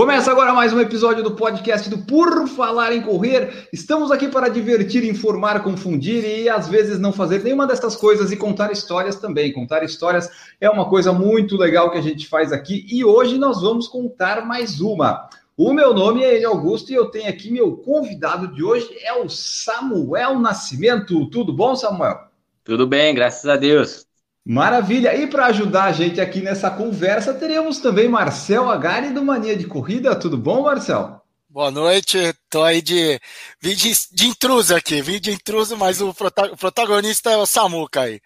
[0.00, 3.68] Começa agora mais um episódio do podcast do Por Falar em Correr.
[3.70, 8.36] Estamos aqui para divertir, informar, confundir e às vezes não fazer nenhuma dessas coisas e
[8.38, 9.52] contar histórias também.
[9.52, 13.60] Contar histórias é uma coisa muito legal que a gente faz aqui e hoje nós
[13.60, 15.28] vamos contar mais uma.
[15.54, 19.12] O meu nome é Ele Augusto e eu tenho aqui meu convidado de hoje é
[19.12, 21.28] o Samuel Nascimento.
[21.28, 22.20] Tudo bom, Samuel?
[22.64, 24.09] Tudo bem, graças a Deus.
[24.44, 25.14] Maravilha!
[25.14, 29.66] E para ajudar a gente aqui nessa conversa, teremos também Marcel Agari do Mania de
[29.66, 30.16] Corrida.
[30.16, 31.20] Tudo bom, Marcel?
[31.48, 33.20] Boa noite, tô aí de,
[33.60, 37.44] vim de, de intruso aqui, vim de intruso, mas o, prota, o protagonista é o
[37.44, 38.20] Samuca aí.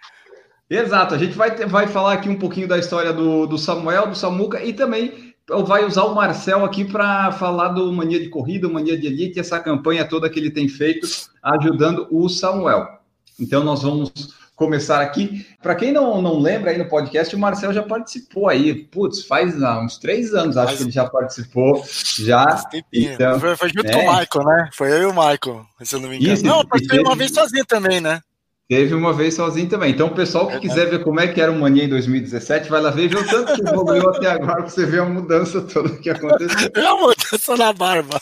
[0.69, 4.09] Exato, a gente vai, ter, vai falar aqui um pouquinho da história do, do Samuel,
[4.09, 5.35] do Samuca e também
[5.67, 9.59] vai usar o Marcel aqui para falar do Mania de Corrida, Mania de Elite, essa
[9.59, 11.07] campanha toda que ele tem feito
[11.43, 12.87] ajudando o Samuel.
[13.41, 15.47] Então nós vamos começar aqui.
[15.63, 18.75] Para quem não, não lembra aí no podcast, o Marcel já participou aí.
[18.75, 20.77] Putz, faz ah, uns três anos, acho Mas...
[20.79, 21.85] que ele já participou.
[22.19, 22.63] Já.
[22.93, 23.93] Então, foi, foi junto é.
[23.93, 24.69] com o Michael, né?
[24.73, 26.33] Foi eu e o Michael, se eu não me engano.
[26.33, 27.09] Isso, não, eu participei teve...
[27.09, 28.21] uma vez sozinho também, né?
[28.67, 29.91] Teve uma vez sozinho também.
[29.91, 32.71] Então, o pessoal que é, quiser ver como é que era o Mania em 2017,
[32.71, 35.05] vai lá ver e vê o tanto que evoluiu até agora, para você ver a
[35.05, 36.71] mudança toda que aconteceu.
[36.75, 38.19] É a mudança na barba.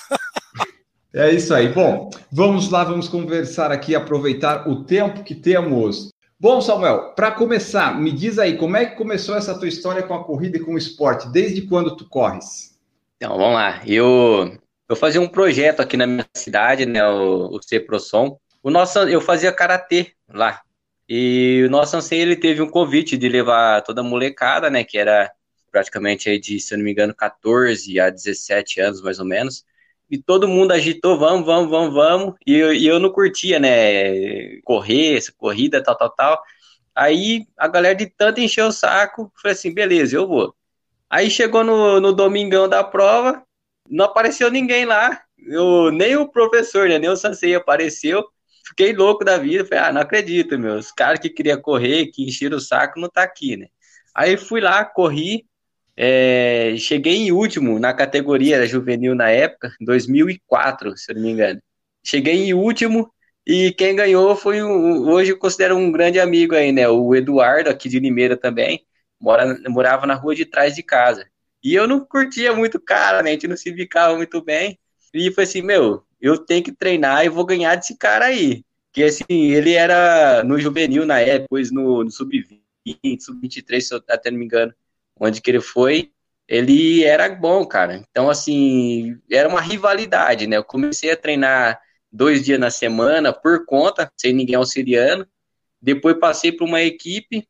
[1.14, 1.68] É isso aí.
[1.68, 6.10] Bom, vamos lá, vamos conversar aqui, aproveitar o tempo que temos.
[6.42, 10.12] Bom, Samuel, para começar, me diz aí, como é que começou essa tua história com
[10.12, 11.30] a corrida e com o esporte?
[11.30, 12.76] Desde quando tu corres?
[13.16, 13.80] Então, vamos lá.
[13.86, 18.36] Eu, eu fazia um projeto aqui na minha cidade, né, o, o CEPROSOM.
[18.60, 20.62] O nosso, eu fazia karatê lá.
[21.08, 24.98] E o nosso Ansei, ele teve um convite de levar toda a molecada, né, que
[24.98, 25.30] era
[25.70, 29.64] praticamente aí de, se eu não me engano, 14 a 17 anos, mais ou menos,
[30.12, 34.60] e todo mundo agitou, vamos, vamos, vamos, vamos, e eu, e eu não curtia, né,
[34.60, 36.42] correr, essa corrida, tal, tal, tal.
[36.94, 40.54] Aí a galera de tanto encheu o saco, falei assim, beleza, eu vou.
[41.08, 43.42] Aí chegou no, no domingão da prova,
[43.88, 48.22] não apareceu ninguém lá, eu, nem o professor, né, nem o sensei apareceu,
[48.68, 52.22] fiquei louco da vida, falei, ah, não acredito, meu, os caras que queria correr, que
[52.22, 53.68] encheram o saco, não tá aqui, né.
[54.14, 55.46] Aí fui lá, corri,
[55.96, 61.60] é, cheguei em último na categoria juvenil na época, 2004, se eu não me engano.
[62.04, 63.12] Cheguei em último
[63.46, 66.88] e quem ganhou foi o, hoje eu considero um grande amigo aí, né?
[66.88, 68.84] O Eduardo, aqui de Limeira também,
[69.20, 71.26] mora, morava na rua de trás de casa.
[71.62, 73.30] E eu não curtia muito cara, né?
[73.30, 74.78] A gente não se bicava muito bem.
[75.14, 78.64] E foi assim, meu, eu tenho que treinar e vou ganhar desse cara aí.
[78.92, 84.02] Que assim, ele era no juvenil na época, depois no, no sub-20, sub-23, se eu
[84.08, 84.74] até não me engano
[85.22, 86.10] onde que ele foi,
[86.48, 88.04] ele era bom, cara.
[88.10, 90.56] Então, assim, era uma rivalidade, né?
[90.56, 95.26] Eu comecei a treinar dois dias na semana por conta, sem ninguém auxiliando.
[95.80, 97.48] Depois passei para uma equipe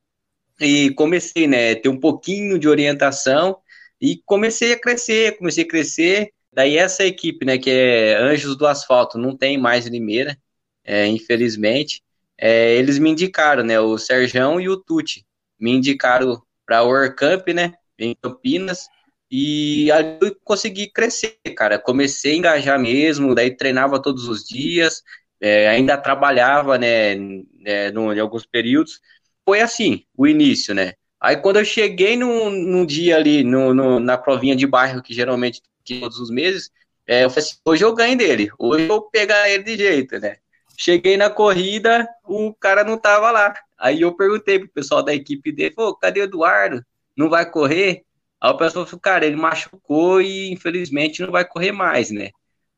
[0.60, 3.58] e comecei, né, ter um pouquinho de orientação
[4.00, 6.30] e comecei a crescer, comecei a crescer.
[6.52, 10.38] Daí essa equipe, né, que é Anjos do Asfalto, não tem mais Limeira,
[10.84, 12.02] é, infelizmente.
[12.38, 15.24] É, eles me indicaram, né, o Serjão e o Tuti,
[15.58, 18.88] me indicaram para o World né, em Campinas,
[19.30, 21.78] e ali eu consegui crescer, cara.
[21.78, 25.02] Comecei a engajar mesmo, daí treinava todos os dias,
[25.38, 27.14] é, ainda trabalhava, né,
[27.60, 29.00] né no, em alguns períodos.
[29.44, 30.94] Foi assim, o início, né.
[31.20, 35.12] Aí quando eu cheguei num, num dia ali, no, no, na provinha de bairro, que
[35.12, 35.60] geralmente
[36.00, 36.70] todos os meses,
[37.06, 40.18] é, eu falei assim, hoje eu ganho dele, hoje eu vou pegar ele de jeito,
[40.18, 40.36] né.
[40.78, 43.54] Cheguei na corrida, o cara não tava lá.
[43.78, 46.84] Aí eu perguntei pro pessoal da equipe dele, pô, cadê o Eduardo?
[47.16, 48.04] Não vai correr?
[48.40, 52.30] Aí o pessoal falou, cara, ele machucou e infelizmente não vai correr mais, né?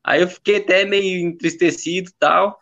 [0.02, 2.60] Aí eu fiquei até meio entristecido e tal.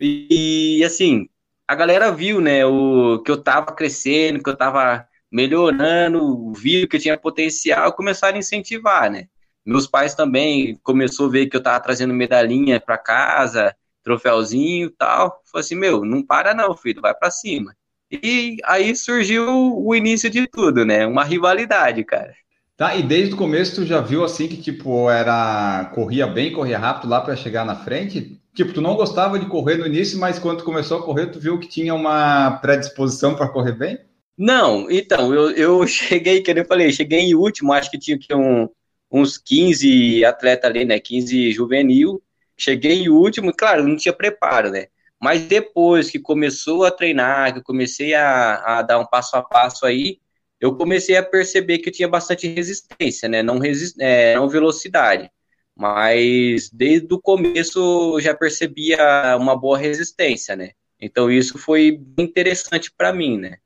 [0.00, 1.28] E assim,
[1.66, 6.96] a galera viu, né, o, que eu tava crescendo, que eu tava melhorando, viu que
[6.96, 9.28] eu tinha potencial, começaram a incentivar, né?
[9.64, 14.90] Meus pais também começou a ver que eu tava trazendo medalhinha para casa, troféuzinho e
[14.90, 15.40] tal.
[15.50, 17.74] Falei assim, meu, não para não, filho, vai para cima.
[18.10, 21.06] E aí surgiu o início de tudo, né?
[21.06, 22.34] Uma rivalidade, cara.
[22.76, 26.78] Tá, e desde o começo tu já viu assim que tipo era corria bem, corria
[26.78, 28.40] rápido lá para chegar na frente?
[28.54, 31.58] Tipo, tu não gostava de correr no início, mas quando começou a correr, tu viu
[31.58, 33.98] que tinha uma predisposição para correr bem?
[34.36, 38.34] Não, então, eu, eu cheguei, que eu falei, cheguei em último, acho que tinha que
[38.34, 38.68] um,
[39.10, 41.00] uns 15 atletas ali, né?
[41.00, 42.22] 15 juvenil.
[42.56, 44.86] Cheguei em último, claro, não tinha preparo, né?
[45.20, 49.42] Mas depois que começou a treinar, que eu comecei a, a dar um passo a
[49.42, 50.18] passo aí,
[50.60, 53.42] eu comecei a perceber que eu tinha bastante resistência, né?
[53.42, 55.30] Não, resist, é, não velocidade.
[55.76, 60.70] Mas desde o começo eu já percebia uma boa resistência, né?
[61.00, 63.58] Então isso foi interessante para mim, né?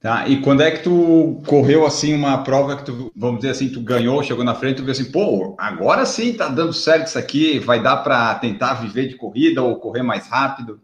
[0.00, 3.70] Tá, e quando é que tu correu assim uma prova que tu, vamos dizer assim,
[3.70, 7.18] tu ganhou, chegou na frente, tu viu assim, pô, agora sim tá dando certo isso
[7.18, 10.80] aqui, vai dar para tentar viver de corrida ou correr mais rápido?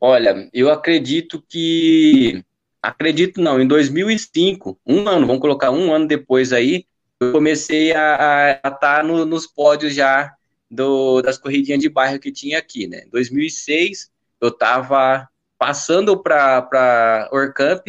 [0.00, 2.44] Olha, eu acredito que
[2.80, 6.86] acredito não, em 2005, um ano, vamos colocar um ano depois aí,
[7.20, 10.32] eu comecei a estar tá no, nos pódios já
[10.70, 13.02] do, das corridinhas de bairro que tinha aqui, né?
[13.06, 14.10] Em 2006,
[14.40, 15.28] eu estava
[15.58, 17.86] passando para Orcamp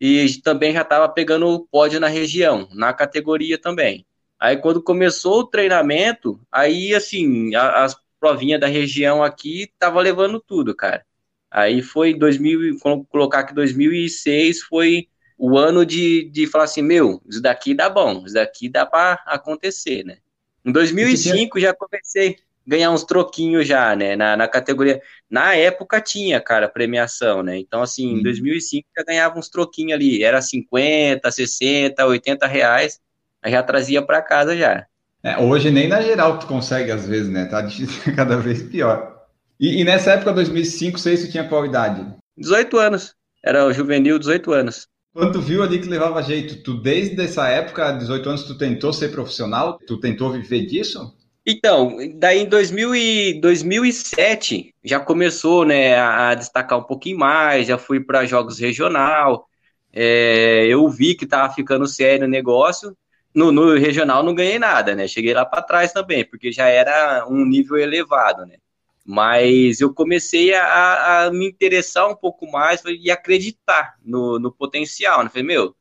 [0.00, 4.06] e também já estava pegando o pódio na região, na categoria também.
[4.38, 10.40] Aí quando começou o treinamento, aí assim, a, as provinhas da região aqui tava levando
[10.40, 11.04] tudo, cara.
[11.50, 17.20] Aí foi 2000, vamos colocar que 2006 foi o ano de, de falar assim, meu,
[17.26, 20.18] isso daqui dá bom, isso daqui dá para acontecer, né?
[20.64, 22.36] Em 2005 já comecei
[22.70, 25.02] ganhar uns troquinhos já, né, na, na categoria.
[25.28, 27.58] Na época tinha, cara, premiação, né?
[27.58, 33.00] Então, assim, em 2005 já ganhava uns troquinhos ali, era 50, 60, 80 reais,
[33.42, 34.86] aí já trazia para casa já.
[35.22, 37.46] É, hoje nem na geral tu consegue às vezes, né?
[37.46, 37.66] Tá
[38.14, 39.18] cada vez pior.
[39.58, 42.06] E, e nessa época, 2005, 2006, você tinha qual idade?
[42.38, 43.14] 18 anos.
[43.44, 44.86] Era o juvenil, 18 anos.
[45.12, 48.92] Quando tu viu ali que levava jeito, tu desde essa época, 18 anos, tu tentou
[48.92, 49.76] ser profissional?
[49.86, 51.18] Tu tentou viver disso?
[51.50, 57.76] Então, daí em 2000 e 2007 já começou né, a destacar um pouquinho mais, já
[57.76, 59.48] fui para jogos regional,
[59.92, 62.96] é, eu vi que estava ficando sério o negócio,
[63.34, 67.26] no, no, regional não ganhei nada, né, cheguei lá para trás também, porque já era
[67.28, 68.56] um nível elevado, né.
[69.04, 75.24] Mas eu comecei a, a me interessar um pouco mais e acreditar no, no potencial.
[75.24, 75.30] Né?
[75.30, 75.74] Falei, meu,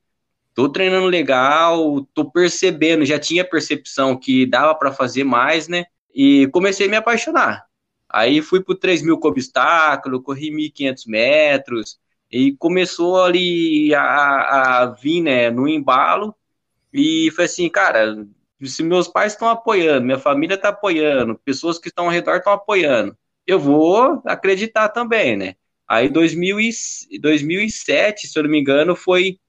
[0.59, 5.85] tô treinando legal, tô percebendo, já tinha percepção que dava para fazer mais, né?
[6.13, 7.65] E comecei a me apaixonar.
[8.09, 11.97] Aí fui pro 3 mil com obstáculo, corri 1.500 metros,
[12.29, 16.35] e começou ali a, a vir, né, no embalo,
[16.91, 18.27] e foi assim, cara,
[18.61, 22.51] se meus pais estão apoiando, minha família está apoiando, pessoas que estão ao redor estão
[22.51, 23.17] apoiando,
[23.47, 25.55] eu vou acreditar também, né?
[25.87, 26.71] Aí 2000 e,
[27.17, 29.39] 2007, se eu não me engano, foi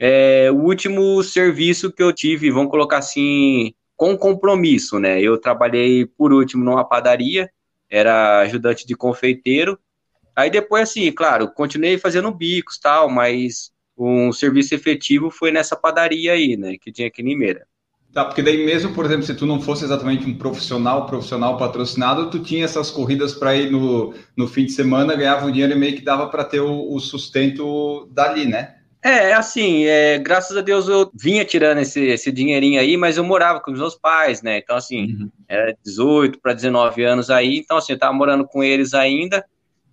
[0.00, 5.20] é, o último serviço que eu tive, vamos colocar assim, com compromisso, né?
[5.20, 7.50] Eu trabalhei por último numa padaria,
[7.90, 9.78] era ajudante de confeiteiro.
[10.34, 16.32] Aí depois, assim, claro, continuei fazendo bicos tal, mas um serviço efetivo foi nessa padaria
[16.32, 16.76] aí, né?
[16.80, 17.66] Que tinha aqui em Limeira.
[18.12, 22.30] Tá, porque daí mesmo, por exemplo, se tu não fosse exatamente um profissional, profissional patrocinado,
[22.30, 25.78] tu tinha essas corridas para ir no, no fim de semana, ganhava um dinheiro e
[25.78, 28.79] meio que dava para ter o, o, sustento dali, né?
[29.02, 33.24] É, assim, é, graças a Deus eu vinha tirando esse, esse dinheirinho aí, mas eu
[33.24, 34.58] morava com os meus pais, né?
[34.58, 35.30] Então, assim, uhum.
[35.48, 39.44] era 18 para 19 anos aí, então, assim, eu tava morando com eles ainda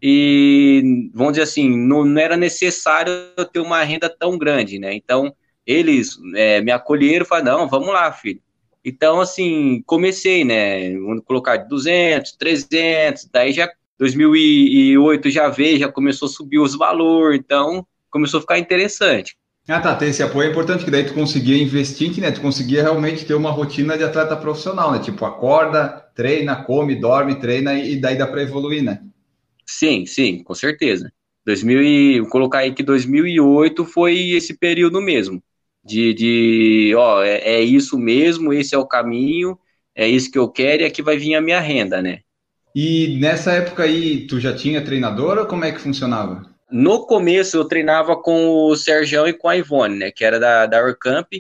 [0.01, 4.93] e, vamos dizer assim, não, não era necessário eu ter uma renda tão grande, né?
[4.93, 5.33] Então,
[5.65, 8.41] eles é, me acolheram e falaram, não, vamos lá, filho.
[8.83, 15.91] Então, assim, comecei, né, vamos colocar de 200, 300, daí já 2008 já veio, já
[15.91, 19.35] começou a subir os valores, então começou a ficar interessante.
[19.67, 22.83] Ah, tá, ter esse apoio é importante, que daí tu conseguia investir, né, tu conseguia
[22.83, 27.99] realmente ter uma rotina de atleta profissional, né, tipo, acorda, treina, come, dorme, treina e
[27.99, 29.01] daí dá para evoluir, né?
[29.65, 31.11] Sim, sim, com certeza.
[31.45, 35.41] 2000 e, vou colocar aí que 2008 foi esse período mesmo
[35.87, 39.57] de, de ó, é, é, isso mesmo, esse é o caminho,
[39.95, 42.19] é isso que eu quero e aqui vai vir a minha renda, né?
[42.75, 46.56] E nessa época aí, tu já tinha treinador ou como é que funcionava?
[46.69, 50.65] No começo eu treinava com o Sergião e com a Ivone, né, que era da,
[50.65, 51.31] da Orcamp,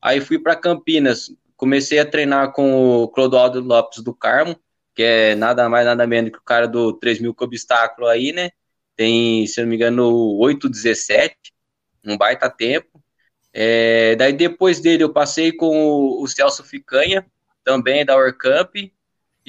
[0.00, 4.58] aí fui para Campinas, comecei a treinar com o Clodoaldo Lopes do Carmo,
[4.94, 8.32] que é nada mais nada menos que o cara do 3 mil com obstáculo aí,
[8.32, 8.50] né,
[8.96, 11.34] tem, se não me engano, 8,17,
[12.04, 13.02] um baita tempo,
[13.52, 17.26] é, daí depois dele eu passei com o, Celso Ficanha,
[17.64, 18.74] também da Orcamp,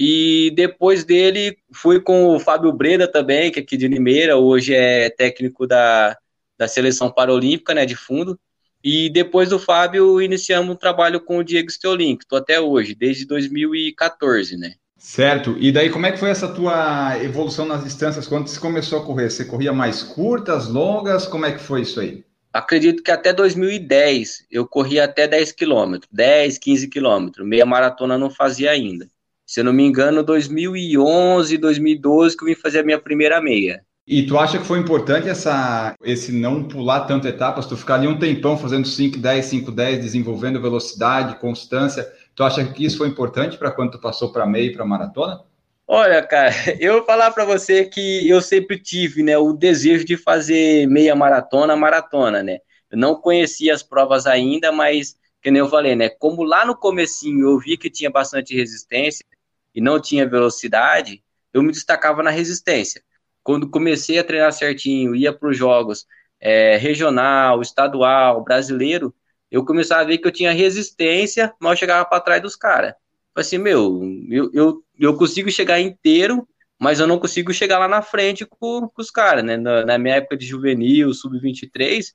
[0.03, 4.73] e depois dele fui com o Fábio Breda também, que é aqui de Limeira, hoje
[4.73, 6.17] é técnico da,
[6.57, 8.35] da seleção paralímpica, né, de fundo.
[8.83, 12.95] E depois do Fábio iniciamos um trabalho com o Diego Steolin, que estou até hoje,
[12.95, 14.73] desde 2014, né.
[14.97, 15.55] Certo.
[15.59, 19.05] E daí como é que foi essa tua evolução nas distâncias quando você começou a
[19.05, 19.29] correr?
[19.29, 21.27] Você corria mais curtas, longas?
[21.27, 22.23] Como é que foi isso aí?
[22.53, 27.47] acredito que até 2010 eu corria até 10 quilômetros, 10, 15 quilômetros.
[27.47, 29.07] Meia maratona não fazia ainda.
[29.51, 33.83] Se eu não me engano, 2011, 2012 que eu vim fazer a minha primeira meia.
[34.07, 38.07] E tu acha que foi importante essa, esse não pular tanto etapas, tu ficar ali
[38.07, 43.09] um tempão fazendo 5, 10, 5, 10, desenvolvendo velocidade, constância, tu acha que isso foi
[43.09, 45.41] importante para quando tu passou para meia e para maratona?
[45.85, 50.15] Olha, cara, eu vou falar para você que eu sempre tive, né, o desejo de
[50.15, 52.59] fazer meia maratona, maratona, né?
[52.89, 56.07] Eu não conhecia as provas ainda, mas que nem eu falei, né?
[56.07, 59.25] Como lá no comecinho eu vi que tinha bastante resistência
[59.73, 61.23] e não tinha velocidade,
[61.53, 63.01] eu me destacava na resistência.
[63.43, 66.05] Quando comecei a treinar certinho, ia para os jogos
[66.39, 69.13] é, regional, estadual, brasileiro,
[69.49, 72.93] eu começava a ver que eu tinha resistência, mas eu chegava para trás dos caras.
[73.35, 76.47] Assim, meu, eu, eu, eu consigo chegar inteiro,
[76.79, 79.57] mas eu não consigo chegar lá na frente com, com os caras, né?
[79.57, 82.13] Na, na, minha época de juvenil, sub-23,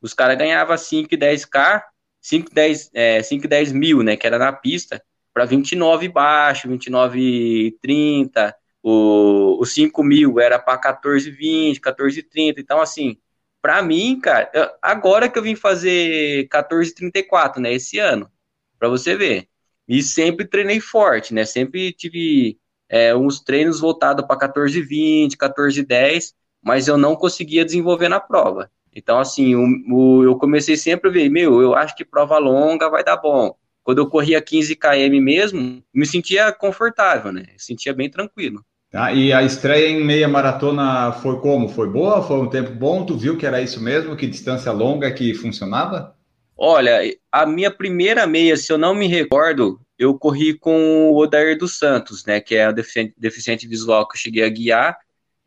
[0.00, 1.82] os caras ganhavam 5 e 10k,
[2.20, 4.16] 5, 10, é, 5 10 mil, né?
[4.16, 5.02] Que era na pista,
[5.36, 8.56] para 29 baixo, 29 30.
[8.82, 12.58] O, o 5 mil era para 14 20, 14 30.
[12.58, 13.18] Então, assim,
[13.60, 14.50] para mim, cara,
[14.80, 17.70] agora que eu vim fazer 14 34, né?
[17.74, 18.30] Esse ano,
[18.78, 19.46] para você ver.
[19.86, 21.44] E sempre treinei forte, né?
[21.44, 27.62] Sempre tive é, uns treinos voltados para 14 20, 14 10, mas eu não conseguia
[27.62, 28.70] desenvolver na prova.
[28.90, 32.88] Então, assim, o, o, eu comecei sempre a ver, meu, eu acho que prova longa
[32.88, 33.54] vai dar bom.
[33.86, 37.44] Quando eu corria 15 km mesmo, me sentia confortável, né?
[37.56, 38.64] sentia bem tranquilo.
[38.90, 41.68] Tá, e a estreia em meia maratona foi como?
[41.68, 42.20] Foi boa?
[42.20, 43.06] Foi um tempo bom?
[43.06, 44.16] Tu viu que era isso mesmo?
[44.16, 46.16] Que distância longa que funcionava?
[46.56, 46.98] Olha,
[47.30, 51.78] a minha primeira meia, se eu não me recordo, eu corri com o Odair dos
[51.78, 52.40] Santos, né?
[52.40, 54.98] Que é o deficiente, deficiente visual que eu cheguei a guiar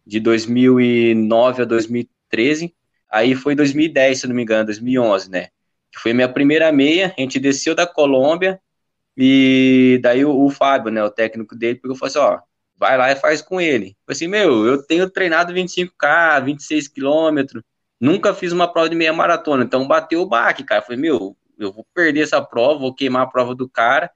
[0.08, 2.74] de 2009 a 2013.
[3.12, 5.50] Aí foi 2010, se não me engano, 2011, né?
[5.92, 7.14] Que foi minha primeira meia.
[7.18, 8.60] A gente desceu da Colômbia
[9.18, 12.40] e daí o, o Fábio, né, o técnico dele, pegou e falou assim: ó,
[12.78, 13.98] vai lá e faz com ele.
[14.08, 17.64] Eu assim, meu, eu tenho treinado 25K, 26 quilômetros,
[18.00, 20.82] nunca fiz uma prova de meia maratona, então bateu o baque, cara.
[20.82, 24.10] Eu falei, meu, eu vou perder essa prova, vou queimar a prova do cara.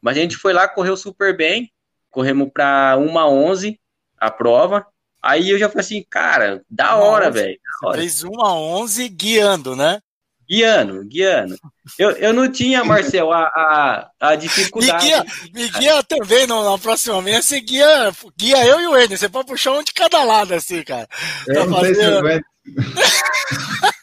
[0.00, 1.70] Mas a gente foi lá, correu super bem,
[2.10, 3.76] corremos para 1
[4.16, 4.86] a prova,
[5.22, 7.58] Aí eu já falei assim, cara, da hora, velho.
[7.92, 10.00] Fez uma 11 guiando, né?
[10.48, 11.56] Guiando, guiando.
[11.98, 15.04] Eu, eu não tinha, Marcel, a, a, a dificuldade.
[15.04, 18.98] Me guia, me guia também no, na próxima meia, você guia, guia eu e o
[18.98, 19.18] Ender.
[19.18, 21.06] Você pode puxar um de cada lado, assim, cara.
[21.46, 21.94] Eu não fazer...
[21.94, 22.40] sei se eu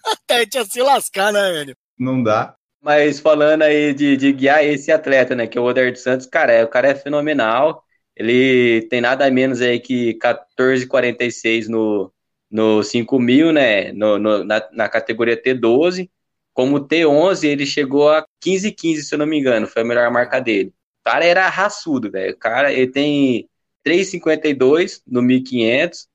[0.06, 1.76] Até a gente ia se lascar, né, Ender?
[1.98, 2.56] Não dá.
[2.80, 6.54] Mas falando aí de, de guiar esse atleta, né, que é o Oder Santos, cara,
[6.54, 7.84] é, o cara é fenomenal.
[8.16, 12.14] Ele tem nada menos aí que 14,46 no,
[12.52, 13.92] no 5 mil, né?
[13.92, 16.08] No, no, na, na categoria T12.
[16.56, 19.68] Como T11, ele chegou a 15,15, se eu não me engano.
[19.68, 20.70] Foi a melhor marca dele.
[21.02, 22.34] O cara era raçudo, velho.
[22.34, 23.50] O cara, ele tem
[23.86, 26.08] 3,52 no 1500.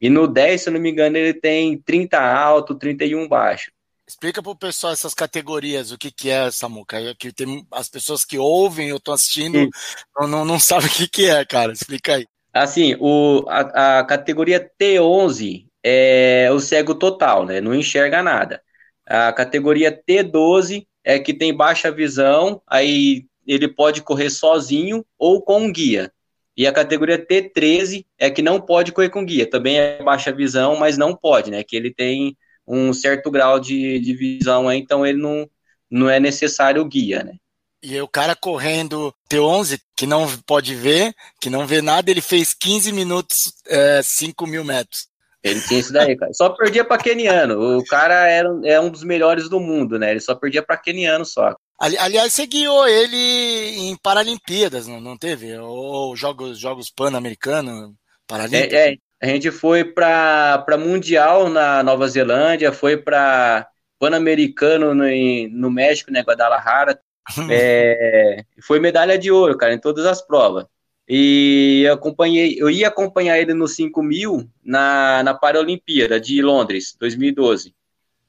[0.00, 3.72] E no 10, se eu não me engano, ele tem 30 alto, 31 baixo.
[4.06, 6.96] Explica para o pessoal essas categorias, o que, que é, Samuca.
[7.18, 9.68] Que tem as pessoas que ouvem, eu estou assistindo,
[10.16, 11.72] não, não, não sabem o que, que é, cara.
[11.72, 12.26] Explica aí.
[12.54, 17.60] Assim, o, a, a categoria T11 é o cego total, né?
[17.60, 18.62] Não enxerga nada.
[19.08, 25.72] A categoria T12 é que tem baixa visão, aí ele pode correr sozinho ou com
[25.72, 26.12] guia.
[26.54, 29.48] E a categoria T13 é que não pode correr com guia.
[29.48, 31.64] Também é baixa visão, mas não pode, né?
[31.64, 32.36] Que ele tem
[32.66, 35.48] um certo grau de, de visão então ele não,
[35.90, 37.36] não é necessário o guia, né?
[37.82, 42.52] E o cara correndo T11, que não pode ver, que não vê nada, ele fez
[42.52, 45.07] 15 minutos, é, 5 mil metros.
[45.42, 46.32] Ele tinha isso daí, cara.
[46.34, 47.78] Só perdia para Keniano.
[47.78, 50.10] O cara era, é um dos melhores do mundo, né?
[50.10, 51.54] Ele só perdia para Keniano só.
[51.78, 55.56] Ali, aliás, você guiou ele em Paralimpíadas, não, não teve?
[55.58, 57.92] Ou Jogos, jogos Pan-Americanos,
[58.26, 58.72] Paralímpicos?
[58.74, 63.68] É, é, a gente foi para Mundial na Nova Zelândia, foi para
[63.98, 65.04] Pan-Americano no,
[65.50, 67.00] no México, né, Guadalajara.
[67.50, 70.64] é, foi medalha de ouro, cara, em todas as provas.
[71.08, 76.94] E eu acompanhei, eu ia acompanhar ele no 5 mil na, na Paralimpíada de Londres,
[77.00, 77.74] 2012.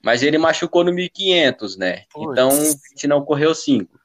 [0.01, 2.03] Mas ele machucou no 1500, né?
[2.13, 2.31] Pois.
[2.31, 3.99] Então a gente não correu 5.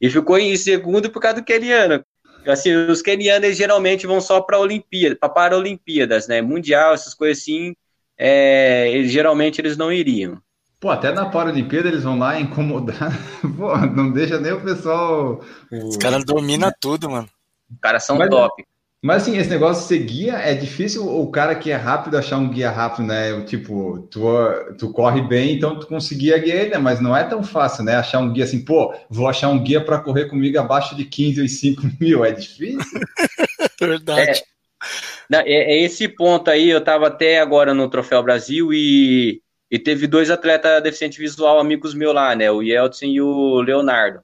[0.00, 2.04] E ficou em segundo por causa do Keniano.
[2.46, 6.40] Assim, os kenianos geralmente vão só para Olimpíada, para Paralimpíadas, né?
[6.40, 7.74] Mundial, essas coisas assim,
[8.16, 10.40] é, eles, geralmente eles não iriam.
[10.78, 13.12] Pô, até na Paralimpíada eles vão lá incomodar.
[13.58, 15.44] Pô, não deixa nem o pessoal.
[15.70, 17.28] Os caras dominam tudo, mano.
[17.70, 18.64] Os caras são Mas, top.
[19.02, 22.36] Mas assim, esse negócio de ser guia é difícil o cara que é rápido achar
[22.36, 23.40] um guia rápido, né?
[23.44, 24.20] Tipo, tu,
[24.78, 26.78] tu corre bem, então tu conseguia guiar ele, né?
[26.78, 27.96] Mas não é tão fácil, né?
[27.96, 31.40] Achar um guia assim, pô, vou achar um guia para correr comigo abaixo de 15
[31.40, 32.80] ou 5 mil, é difícil.
[33.80, 34.42] Verdade.
[35.32, 40.06] É, é, esse ponto aí, eu estava até agora no Troféu Brasil e, e teve
[40.06, 42.50] dois atletas deficientes visual, amigos meus lá, né?
[42.50, 44.20] O Yeltsin e o Leonardo.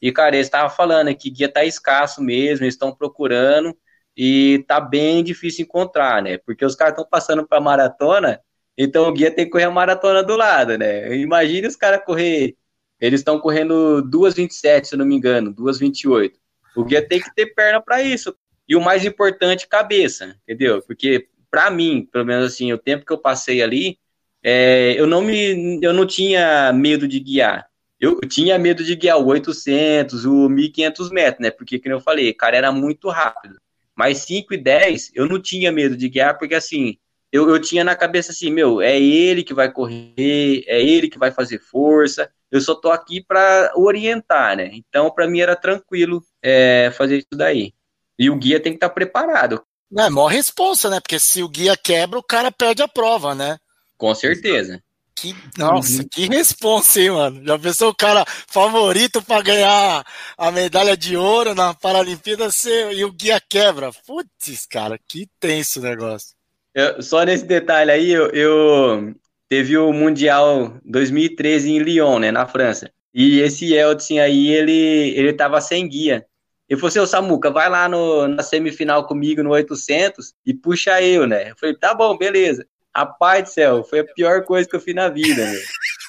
[0.00, 3.76] E, cara, eles estavam falando que guia tá escasso mesmo, eles estão procurando
[4.16, 6.38] e tá bem difícil encontrar, né?
[6.38, 8.40] Porque os caras estão passando para maratona,
[8.76, 11.16] então o guia tem que correr a maratona do lado, né?
[11.16, 12.56] Imagine os caras correr,
[13.00, 16.32] eles estão correndo 2,27, se não me engano, 2,28.
[16.76, 18.34] O guia tem que ter perna para isso.
[18.68, 20.82] E o mais importante, cabeça, entendeu?
[20.86, 23.98] Porque para mim, pelo menos assim, o tempo que eu passei ali,
[24.42, 27.69] é, eu não me, eu não tinha medo de guiar.
[28.00, 31.50] Eu tinha medo de guiar o 800, o 1500 metros, né?
[31.50, 33.60] Porque, como eu falei, cara, era muito rápido.
[33.94, 36.96] Mas 5 e 10, eu não tinha medo de guiar, porque assim,
[37.30, 41.18] eu, eu tinha na cabeça assim, meu, é ele que vai correr, é ele que
[41.18, 44.70] vai fazer força, eu só tô aqui para orientar, né?
[44.72, 47.74] Então, para mim era tranquilo é, fazer isso daí.
[48.18, 49.62] E o guia tem que estar tá preparado.
[49.96, 51.00] É, maior responsa, né?
[51.00, 53.58] Porque se o guia quebra, o cara perde a prova, né?
[53.96, 54.82] Com certeza.
[55.20, 56.08] Que, nossa, uhum.
[56.10, 57.44] que responsa, hein, mano?
[57.44, 60.02] Já pensou o cara favorito para ganhar
[60.38, 62.48] a medalha de ouro na Paralimpíada
[62.94, 63.90] e o guia quebra?
[64.06, 66.34] Putz, cara, que tenso o negócio.
[66.74, 69.14] Eu, só nesse detalhe aí, eu, eu,
[69.46, 72.90] teve o Mundial 2013 em Lyon, né, na França.
[73.12, 76.24] E esse Eltsin aí, ele, ele tava sem guia.
[76.66, 81.02] Ele falou assim, ô Samuca, vai lá no, na semifinal comigo no 800 e puxa
[81.02, 81.50] eu, né?
[81.50, 82.64] Eu falei, tá bom, beleza.
[82.94, 85.60] Rapaz do céu, foi a pior coisa que eu fiz na vida, meu.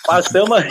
[0.05, 0.63] Passamos,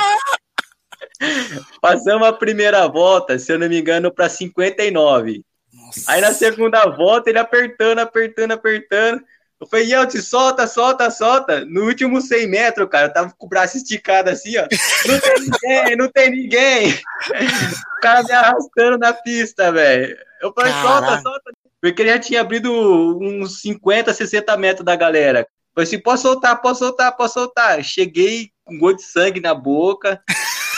[1.80, 5.42] passamos a primeira volta, se eu não me engano, para 59.
[5.72, 6.12] Nossa.
[6.12, 9.22] Aí na segunda volta, ele apertando, apertando, apertando.
[9.60, 11.64] Eu falei, Yeltsin, solta, solta, solta.
[11.66, 14.62] No último 100 metros, cara, eu tava com o braço esticado assim, ó.
[15.06, 16.94] Não tem ninguém, não tem ninguém.
[16.94, 20.16] O cara me arrastando na pista, velho.
[20.40, 21.52] Eu falei, solta, solta.
[21.80, 22.72] Porque ele já tinha abrido
[23.20, 25.46] uns 50, 60 metros da galera.
[25.74, 27.82] Falei assim, posso soltar, posso soltar, posso soltar.
[27.84, 30.22] Cheguei com gol de sangue na boca.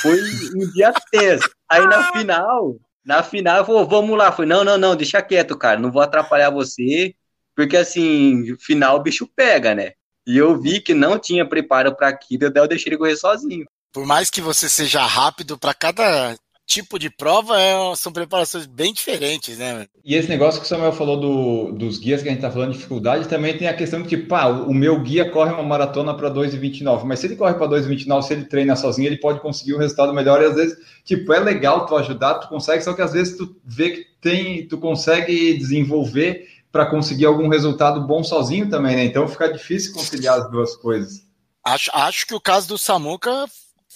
[0.02, 0.20] Foi
[0.54, 1.49] um dia tenso.
[1.69, 4.32] Aí na final, na final, eu falei, vamos lá.
[4.32, 5.78] Falei, não, não, não, deixa quieto, cara.
[5.78, 7.14] Não vou atrapalhar você
[7.54, 9.93] porque assim, final o bicho pega, né?
[10.26, 13.67] E eu vi que não tinha preparo para aquilo, daí eu deixei ele correr sozinho.
[13.93, 16.36] Por mais que você seja rápido para cada
[16.73, 19.87] tipo de prova, é, são preparações bem diferentes, né?
[20.02, 22.71] E esse negócio que o Samuel falou do, dos guias que a gente tá falando
[22.71, 26.15] de dificuldade, também tem a questão de que, pá, o meu guia corre uma maratona
[26.17, 29.75] para 2,29, mas se ele corre para 2,29, se ele treina sozinho, ele pode conseguir
[29.75, 33.02] um resultado melhor e às vezes, tipo, é legal tu ajudar, tu consegue, só que
[33.02, 38.71] às vezes tu vê que tem, tu consegue desenvolver para conseguir algum resultado bom sozinho
[38.71, 39.04] também, né?
[39.04, 41.21] Então fica difícil conciliar as duas coisas.
[41.63, 43.47] Acho, acho que o caso do Samuca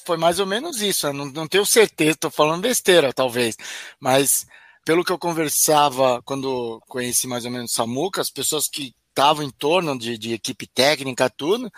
[0.06, 1.12] foi mais ou menos isso.
[1.12, 3.56] Não, não tenho certeza, estou falando besteira, talvez.
[4.00, 4.46] Mas
[4.84, 9.42] pelo que eu conversava quando conheci mais ou menos o Samuca, as pessoas que estavam
[9.42, 11.70] em torno de, de, equipe técnica, tudo,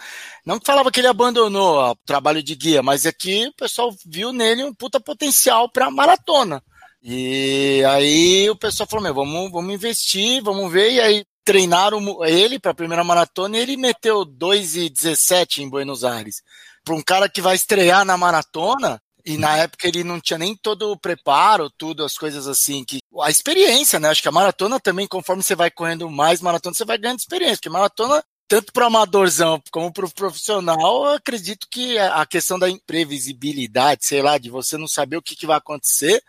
[0.44, 4.32] não falava que ele abandonou o trabalho de guia, mas é que o pessoal viu
[4.32, 6.62] nele um puta potencial para maratona.
[7.00, 10.92] E aí o pessoal falou: Meu, vamos, vamos investir, vamos ver.
[10.92, 16.42] E aí treinaram ele para a primeira maratona e ele meteu 2,17 em Buenos Aires.
[16.88, 20.56] Para um cara que vai estrear na maratona, e na época ele não tinha nem
[20.56, 24.08] todo o preparo, tudo, as coisas assim, que a experiência, né?
[24.08, 27.56] Acho que a maratona também, conforme você vai correndo mais maratona, você vai ganhando experiência,
[27.56, 32.70] porque maratona tanto para o amadorzão como para o profissional, acredito que a questão da
[32.70, 36.22] imprevisibilidade, sei lá, de você não saber o que, que vai acontecer,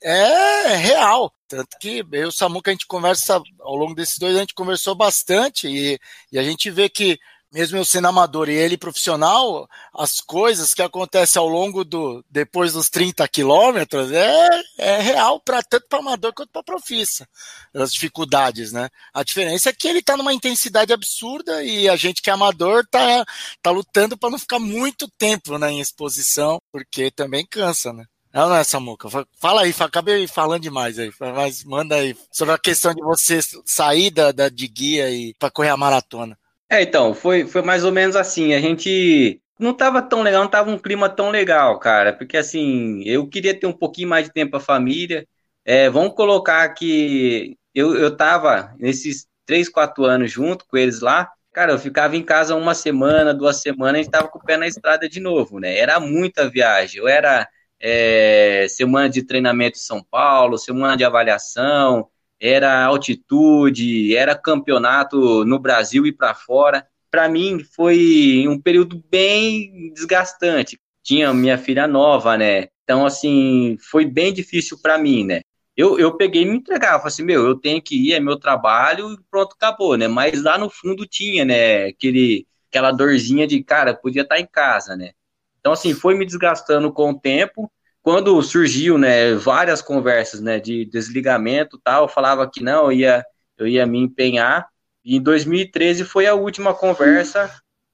[0.00, 1.34] é real.
[1.48, 4.54] Tanto que eu e o Samuca, a gente conversa, ao longo desses dois, a gente
[4.54, 5.98] conversou bastante e,
[6.30, 7.18] e a gente vê que
[7.54, 12.72] mesmo eu sendo amador e ele profissional, as coisas que acontecem ao longo do depois
[12.72, 17.28] dos 30 quilômetros é, é real para tanto para amador quanto para profissa.
[17.72, 18.90] As dificuldades, né?
[19.14, 22.84] A diferença é que ele está numa intensidade absurda e a gente que é amador
[22.90, 23.24] tá,
[23.62, 28.04] tá lutando para não ficar muito tempo né, em exposição, porque também cansa, né?
[28.32, 29.08] Não, não é, Samuca.
[29.38, 34.10] Fala aí, acabei falando demais aí, mas manda aí sobre a questão de você sair
[34.10, 36.36] da, da de guia e para correr a maratona.
[36.68, 38.54] É, então, foi, foi mais ou menos assim.
[38.54, 43.02] A gente não tava tão legal, não tava um clima tão legal, cara, porque assim,
[43.04, 45.26] eu queria ter um pouquinho mais de tempo com a família.
[45.64, 51.30] É, vamos colocar que eu, eu tava nesses três, quatro anos junto com eles lá.
[51.52, 54.56] Cara, eu ficava em casa uma semana, duas semanas, a gente tava com o pé
[54.56, 55.76] na estrada de novo, né?
[55.78, 57.00] Era muita viagem.
[57.00, 57.48] Eu era
[57.80, 62.08] é, semana de treinamento em São Paulo, semana de avaliação,
[62.40, 66.86] era altitude, era campeonato no Brasil e para fora.
[67.10, 70.78] Para mim foi um período bem desgastante.
[71.02, 72.68] Tinha minha filha nova, né?
[72.82, 75.42] Então assim, foi bem difícil para mim, né?
[75.76, 78.38] eu, eu peguei e me entregava, falei assim, meu, eu tenho que ir, é meu
[78.38, 80.06] trabalho e pronto, acabou, né?
[80.06, 84.96] Mas lá no fundo tinha, né, aquele, aquela dorzinha de, cara, podia estar em casa,
[84.96, 85.12] né?
[85.58, 87.70] Então, assim, foi me desgastando com o tempo.
[88.04, 93.24] Quando surgiu, né, várias conversas, né, de desligamento tal, eu falava que não, eu ia,
[93.56, 94.68] eu ia me empenhar.
[95.02, 97.50] E em 2013 foi a última conversa,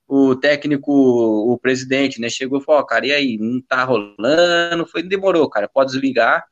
[0.09, 4.85] o técnico, o presidente, né, chegou e falou, cara, e aí, não tá rolando?
[4.85, 6.45] Foi, demorou, cara, pode desligar.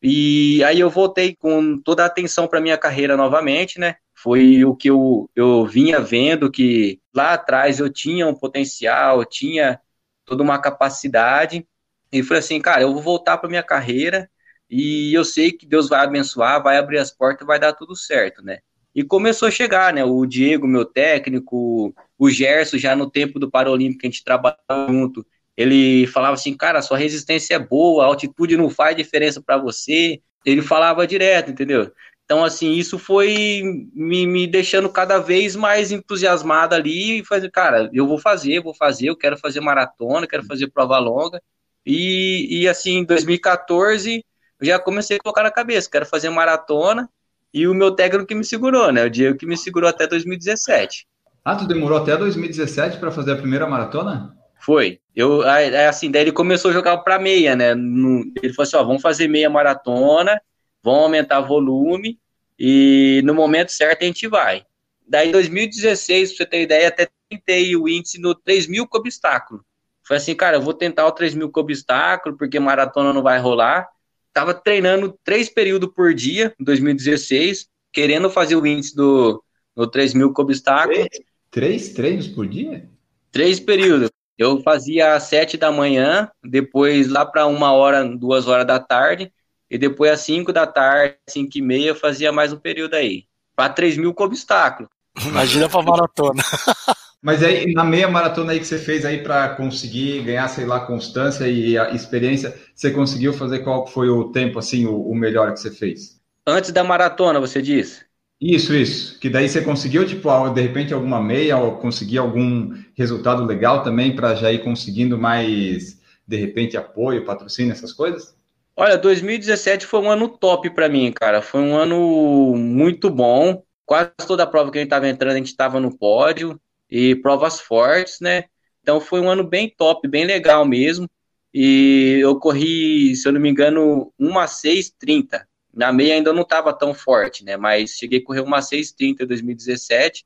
[0.00, 3.96] E aí eu voltei com toda a atenção para minha carreira novamente, né?
[4.14, 9.26] Foi o que eu, eu vinha vendo que lá atrás eu tinha um potencial, eu
[9.26, 9.80] tinha
[10.24, 11.66] toda uma capacidade.
[12.12, 14.28] E falei assim, cara, eu vou voltar para minha carreira
[14.68, 18.42] e eu sei que Deus vai abençoar, vai abrir as portas, vai dar tudo certo,
[18.42, 18.58] né?
[18.94, 20.04] E começou a chegar, né?
[20.04, 25.24] O Diego, meu técnico, o Gerson, já no tempo do Paralímpico, a gente trabalhou junto
[25.60, 30.18] ele falava assim, cara, sua resistência é boa, a altitude não faz diferença para você.
[30.42, 31.92] Ele falava direto, entendeu?
[32.24, 33.60] Então, assim, isso foi
[33.92, 38.72] me, me deixando cada vez mais entusiasmado ali e fazer, cara, eu vou fazer, vou
[38.74, 41.42] fazer, eu quero fazer maratona, quero fazer prova longa.
[41.84, 44.24] E, e assim, em 2014,
[44.60, 47.08] eu já comecei a colocar na cabeça, quero fazer maratona.
[47.52, 49.04] E o meu técnico que me segurou, né?
[49.04, 51.06] O Diego que me segurou até 2017.
[51.44, 54.36] Ah, tu demorou até 2017 para fazer a primeira maratona?
[54.60, 55.00] Foi.
[55.16, 55.42] Eu,
[55.88, 57.70] assim, daí ele começou a jogar para meia, né?
[57.70, 60.40] ele falou assim: ó, vamos fazer meia maratona,
[60.82, 62.18] vamos aumentar volume
[62.58, 64.64] e no momento certo a gente vai.
[65.08, 68.98] Daí, em 2016, pra você ter ideia, até tentei o índice no 3 mil com
[68.98, 69.64] obstáculo.
[70.10, 73.38] Foi assim, cara, eu vou tentar o 3 mil com obstáculo, porque maratona não vai
[73.38, 73.86] rolar.
[74.32, 79.40] Tava treinando três períodos por dia, em 2016, querendo fazer o índice do
[79.76, 80.96] no 3 mil com obstáculo.
[80.96, 81.08] Três,
[81.48, 82.88] três treinos por dia?
[83.30, 84.10] Três períodos.
[84.36, 89.32] Eu fazia às sete da manhã, depois lá para uma hora, duas horas da tarde,
[89.70, 93.26] e depois às cinco da tarde, cinco e meia, eu fazia mais um período aí.
[93.54, 94.90] Para três mil com obstáculo.
[95.24, 96.42] Imagina para maratona.
[97.22, 100.80] Mas aí, na meia maratona aí que você fez aí para conseguir ganhar, sei lá,
[100.80, 105.60] constância e experiência, você conseguiu fazer qual foi o tempo, assim, o, o melhor que
[105.60, 106.18] você fez?
[106.46, 108.04] Antes da maratona, você disse?
[108.40, 109.18] Isso, isso.
[109.20, 114.16] Que daí você conseguiu, tipo, de repente alguma meia ou conseguir algum resultado legal também
[114.16, 118.34] para já ir conseguindo mais, de repente, apoio, patrocínio, essas coisas?
[118.74, 121.42] Olha, 2017 foi um ano top para mim, cara.
[121.42, 123.62] Foi um ano muito bom.
[123.84, 126.58] Quase toda a prova que a gente estava entrando, a gente estava no pódio
[126.90, 128.44] e provas fortes, né?
[128.82, 131.08] Então foi um ano bem top, bem legal mesmo.
[131.52, 136.42] E eu corri, se eu não me engano, 1 a 6,30 na meia ainda não
[136.42, 137.56] estava tão forte, né?
[137.56, 140.24] Mas cheguei a correr uma 6,30 em 2017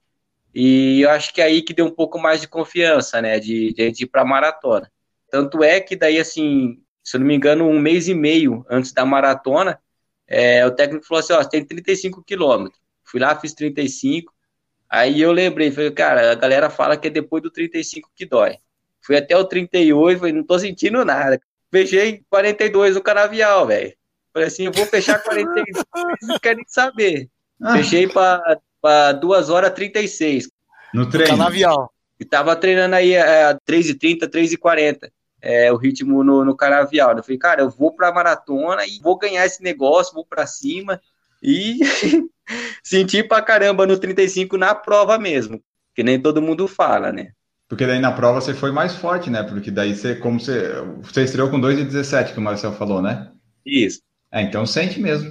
[0.55, 3.39] e eu acho que é aí que deu um pouco mais de confiança, né?
[3.41, 4.91] De, de, de ir para maratona.
[5.31, 8.93] Tanto é que daí, assim, se eu não me engano, um mês e meio antes
[8.93, 9.81] da maratona,
[10.27, 12.81] é, o técnico falou assim: ó, tem 35 quilômetros.
[13.05, 14.33] Fui lá, fiz 35.
[14.95, 18.59] Aí eu lembrei, falei, cara, a galera fala que é depois do 35 que dói.
[19.01, 21.41] Fui até o 38, falei, não tô sentindo nada.
[21.69, 23.93] Fechei 42 no canavial, velho.
[24.33, 25.67] Falei assim, eu vou fechar 42,
[26.23, 27.29] não querem saber.
[27.61, 27.77] Ah.
[27.77, 30.49] Fechei para 2 horas 36.
[30.95, 31.39] No treino?
[31.39, 31.93] Canavial.
[32.21, 35.11] E tava treinando aí é, a 3h30, 3h40.
[35.43, 37.17] É, o ritmo no, no canavial.
[37.17, 41.01] Eu falei, cara, eu vou pra maratona e vou ganhar esse negócio, vou pra cima.
[41.45, 41.79] E
[42.83, 45.61] senti pra caramba no 35 na prova mesmo.
[45.95, 47.33] Que nem todo mundo fala, né?
[47.69, 49.43] Porque daí na prova você foi mais forte, né?
[49.43, 53.31] Porque daí você, como você, você estreou com 2,17, que o Marcel falou, né?
[53.65, 54.01] Isso.
[54.33, 55.31] É, então sente mesmo.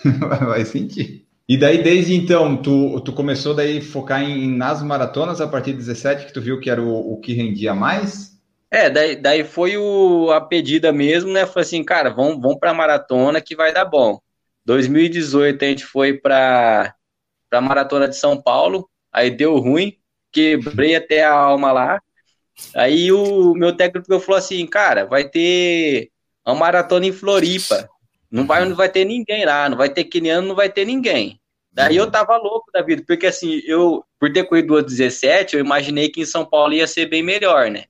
[0.46, 1.26] Vai sentir.
[1.48, 5.78] E daí, desde então, tu, tu começou daí focar em, nas maratonas a partir de
[5.78, 8.34] 17, que tu viu que era o, o que rendia mais?
[8.70, 11.44] É, daí, daí foi o, a pedida mesmo, né?
[11.44, 14.18] Falei assim, cara, vamos, vamos para maratona que vai dar bom.
[14.64, 16.94] 2018 a gente foi para
[17.50, 19.96] a maratona de São Paulo, aí deu ruim,
[20.32, 22.02] quebrei até a alma lá.
[22.74, 26.10] Aí o meu técnico falou assim, cara, vai ter
[26.46, 27.88] uma maratona em Floripa.
[28.30, 31.40] Não vai, não vai ter ninguém lá, não vai ter queniano, não vai ter ninguém.
[31.72, 36.08] Daí eu tava louco da vida, porque assim, eu, por ter corrido 17, eu imaginei
[36.08, 37.84] que em São Paulo ia ser bem melhor, né?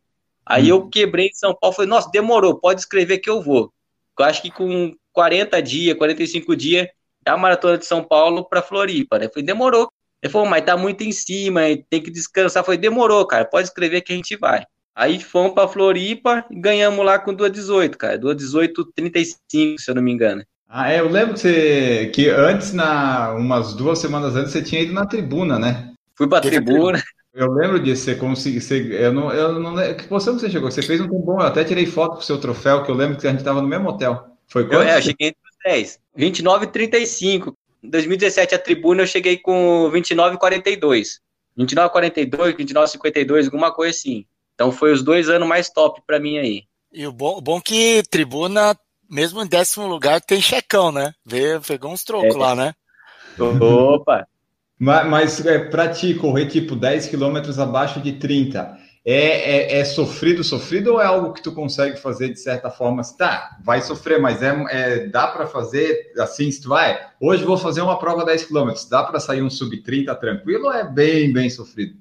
[0.45, 3.73] Aí eu quebrei em São Paulo, falei, nossa, demorou, pode escrever que eu vou.
[4.19, 6.89] Eu acho que com 40 dias, 45 dias,
[7.23, 9.29] da maratona de São Paulo para Floripa, né?
[9.29, 9.91] Falei, demorou.
[10.23, 12.65] Ele falou, mas tá muito em cima, tem que descansar.
[12.65, 14.65] Foi demorou, cara, pode escrever que a gente vai.
[14.95, 18.19] Aí fomos para Floripa e ganhamos lá com 2,18, cara.
[18.19, 20.45] 2,18,35, se eu não me engano.
[20.69, 24.83] Ah, é, eu lembro que, você, que antes, na, umas duas semanas antes, você tinha
[24.83, 25.93] ido na tribuna, né?
[26.17, 27.03] Fui pra tribuna.
[27.33, 28.61] Eu lembro disso, você conseguiu.
[28.61, 30.71] Você, eu não, eu não Que posição que você chegou?
[30.71, 33.19] Você fez um bom, eu até tirei foto com o seu troféu, que eu lembro
[33.19, 34.34] que a gente estava no mesmo hotel.
[34.49, 34.83] Foi quando?
[34.83, 36.01] Eu, é, eu cheguei entre os 10.
[36.17, 37.55] 29,35.
[37.83, 41.21] Em 2017, a tribuna, eu cheguei com 29,42.
[41.59, 44.25] 29,42, 29,52, alguma coisa assim.
[44.55, 46.65] Então foi os dois anos mais top para mim aí.
[46.93, 48.77] E o bom, bom que tribuna,
[49.11, 51.13] mesmo em décimo lugar, tem checão, né?
[51.25, 52.39] Vê, pegou uns trocos é.
[52.39, 52.75] lá, né?
[53.39, 54.27] Opa!
[54.79, 59.85] mas, mas é, para ti, correr tipo 10 quilômetros abaixo de 30, é, é, é,
[59.85, 63.03] sofrido, sofrido ou é algo que tu consegue fazer de certa forma?
[63.19, 67.59] Tá, vai sofrer, mas é, é dá para fazer assim, se tu vai, hoje vou
[67.59, 71.31] fazer uma prova 10 km, dá para sair um sub 30 tranquilo ou é bem,
[71.31, 71.97] bem sofrido?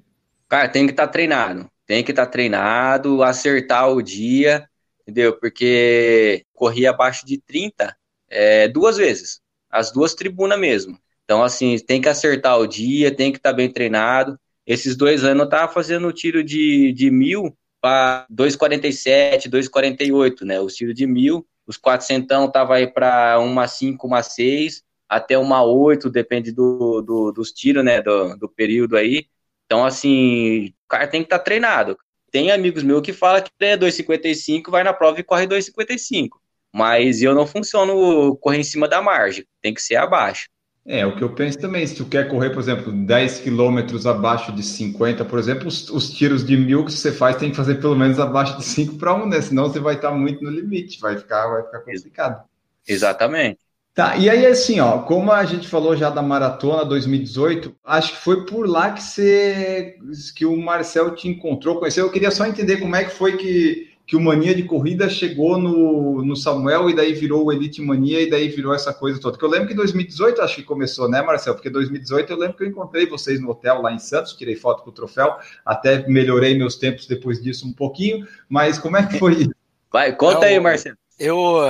[0.48, 4.66] Cara, tem que estar tá treinado, tem que estar tá treinado, acertar o dia,
[5.02, 5.38] entendeu?
[5.38, 7.94] Porque corri abaixo de 30
[8.30, 9.40] é, duas vezes,
[9.70, 10.98] as duas tribunas mesmo.
[11.24, 14.38] Então, assim, tem que acertar o dia, tem que estar tá bem treinado.
[14.66, 20.60] Esses dois anos eu tava fazendo tiro de, de mil para 2,47, 2,48, né?
[20.60, 25.62] Os tiros de mil, os 400 tava aí para uma 5, uma 6, até uma
[25.62, 28.00] 8, depende do, do, dos tiros, né?
[28.00, 29.26] Do, do período aí.
[29.66, 31.98] Então, assim, o cara tem que estar tá treinado.
[32.30, 36.30] Tem amigos meus que falam que é 2,55, vai na prova e corre 2,55.
[36.72, 40.48] Mas eu não funciono correr em cima da margem, tem que ser abaixo.
[40.86, 44.52] É, o que eu penso também, se tu quer correr, por exemplo, 10 quilômetros abaixo
[44.52, 47.76] de 50, por exemplo, os, os, tiros de mil que você faz tem que fazer
[47.76, 49.40] pelo menos abaixo de 5 para 1, né?
[49.40, 52.44] Senão você vai estar muito no limite, vai ficar, vai ficar complicado.
[52.86, 53.60] Exatamente.
[53.94, 58.24] Tá, e aí assim, ó, como a gente falou já da maratona 2018, acho que
[58.24, 59.96] foi por lá que você
[60.34, 62.04] que o Marcel te encontrou, conheceu.
[62.04, 65.58] Eu queria só entender como é que foi que que o Mania de Corrida chegou
[65.58, 69.38] no, no Samuel e daí virou o Elite Mania e daí virou essa coisa toda.
[69.38, 71.54] Que eu lembro que 2018 acho que começou, né, Marcel?
[71.54, 74.82] Porque 2018 eu lembro que eu encontrei vocês no hotel lá em Santos, tirei foto
[74.82, 79.18] com o troféu, até melhorei meus tempos depois disso um pouquinho, mas como é que
[79.18, 79.54] foi isso?
[79.90, 80.96] Vai, conta aí, Marcelo.
[81.16, 81.60] Eu,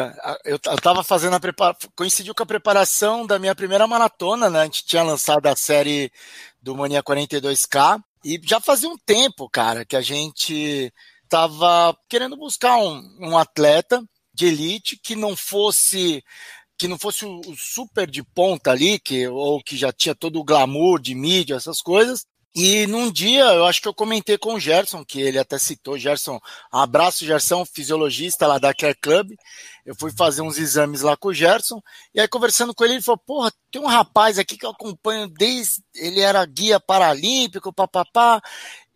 [0.46, 4.60] eu, eu tava fazendo a preparação, coincidiu com a preparação da minha primeira maratona, né?
[4.60, 6.10] A gente tinha lançado a série
[6.62, 10.90] do Mania 42K e já fazia um tempo, cara, que a gente
[11.24, 16.22] estava querendo buscar um, um atleta de elite que não fosse
[16.76, 20.44] que não fosse o super de ponta ali, que, ou que já tinha todo o
[20.44, 22.26] glamour de mídia, essas coisas.
[22.56, 25.98] E num dia, eu acho que eu comentei com o Gerson, que ele até citou,
[25.98, 26.38] Gerson,
[26.70, 29.32] abraço, Gerson, fisiologista lá da Care Club.
[29.84, 31.82] Eu fui fazer uns exames lá com o Gerson,
[32.14, 35.26] e aí conversando com ele, ele falou, porra, tem um rapaz aqui que eu acompanho
[35.28, 38.40] desde, ele era guia paralímpico, papapá,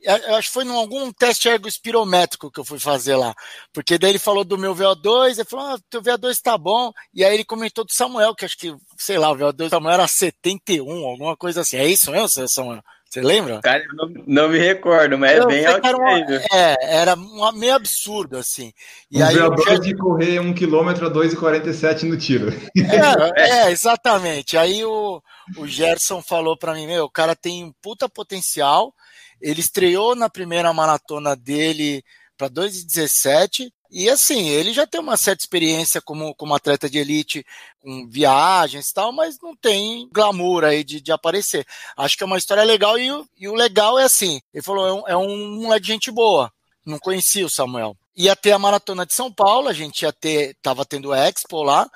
[0.07, 3.35] acho que foi em algum teste ergospirométrico que eu fui fazer lá.
[3.73, 6.93] Porque daí ele falou do meu VO2, ele falou, ah, teu VO2 tá bom.
[7.13, 9.95] E aí ele comentou do Samuel, que acho que, sei lá, o VO2 do Samuel
[9.95, 11.77] era 71, alguma coisa assim.
[11.77, 12.83] É isso mesmo, Samuel?
[13.09, 13.61] Você lembra?
[13.63, 15.87] Cara, eu não, não me recordo, mas é eu é bem alto.
[15.87, 16.19] Era uma,
[16.53, 18.71] é, era uma, meio absurdo, assim.
[19.11, 19.79] E um aí VO2 já...
[19.79, 22.53] de correr um quilômetro a 2,47 no tiro.
[22.77, 24.59] É, é, exatamente.
[24.59, 25.23] Aí o,
[25.57, 28.93] o Gerson falou para mim, meu, o cara tem um puta potencial,
[29.41, 32.03] ele estreou na primeira maratona dele
[32.37, 37.45] para 2,17 e assim, ele já tem uma certa experiência como, como atleta de elite,
[37.81, 41.67] com viagens e tal, mas não tem glamour aí de, de aparecer.
[41.97, 44.93] Acho que é uma história legal e, e o legal é assim, ele falou, é
[44.93, 46.53] um, é um moleque de gente boa,
[46.85, 47.97] não conhecia o Samuel.
[48.15, 51.89] Ia ter a maratona de São Paulo, a gente ia ter, tava tendo Expo lá,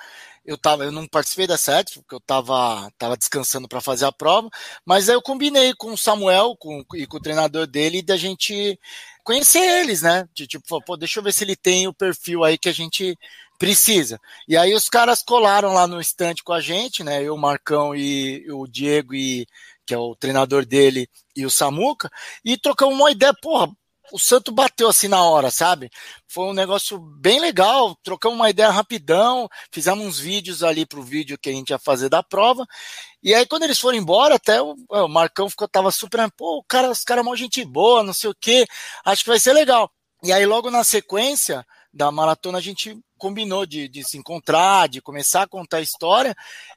[0.44, 4.12] eu tava, eu não participei dessa Expo, porque eu tava, tava descansando para fazer a
[4.12, 4.48] prova,
[4.84, 8.78] mas aí eu combinei com o Samuel com, e com o treinador dele da gente
[9.22, 10.28] conhecer eles, né?
[10.34, 13.16] De tipo, pô, deixa eu ver se ele tem o perfil aí que a gente
[13.58, 14.18] precisa.
[14.48, 17.22] E aí os caras colaram lá no estande com a gente, né?
[17.22, 19.46] Eu, o Marcão e o Diego e
[19.86, 22.10] que é o treinador dele e o Samuca,
[22.44, 23.68] e trocamos uma ideia, porra,
[24.12, 25.90] o santo bateu assim na hora, sabe?
[26.28, 31.38] Foi um negócio bem legal, trocamos uma ideia rapidão, fizemos uns vídeos ali pro vídeo
[31.38, 32.66] que a gente ia fazer da prova.
[33.22, 36.90] E aí, quando eles foram embora, até o, o Marcão ficou, tava super, pô, cara,
[36.90, 38.66] os caras é mó gente boa, não sei o quê,
[39.04, 39.90] acho que vai ser legal.
[40.22, 45.00] E aí, logo na sequência da maratona, a gente combinou de, de se encontrar, de
[45.00, 46.34] começar a contar a história,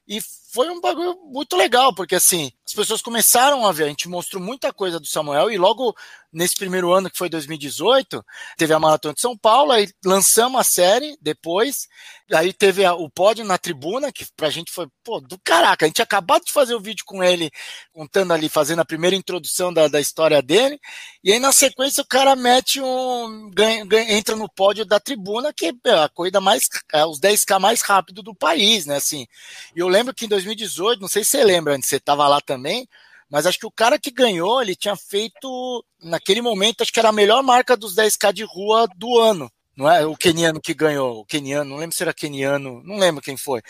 [0.08, 0.22] e
[0.54, 4.42] foi um bagulho muito legal, porque assim, as pessoas começaram a ver, a gente mostrou
[4.42, 5.96] muita coisa do Samuel, e logo
[6.32, 8.24] nesse primeiro ano, que foi 2018,
[8.58, 11.88] teve a Maratona de São Paulo, aí lançamos a série depois,
[12.32, 15.88] aí teve a, o pódio na tribuna, que pra gente foi, pô, do caraca, a
[15.88, 17.50] gente acabado de fazer o vídeo com ele,
[17.92, 20.80] contando ali, fazendo a primeira introdução da, da história dele,
[21.24, 25.52] e aí na sequência o cara mete um, ganha, ganha, entra no pódio da tribuna,
[25.54, 29.28] que é a corrida mais, é, os 10K mais rápido do país, né, assim,
[29.76, 32.88] e eu lembro que em 2018, não sei se você lembra, você tava lá também,
[33.30, 37.10] mas acho que o cara que ganhou, ele tinha feito, naquele momento, acho que era
[37.10, 39.52] a melhor marca dos 10K de rua do ano.
[39.76, 43.22] Não é o keniano que ganhou, o keniano, não lembro se era keniano, não lembro
[43.22, 43.62] quem foi.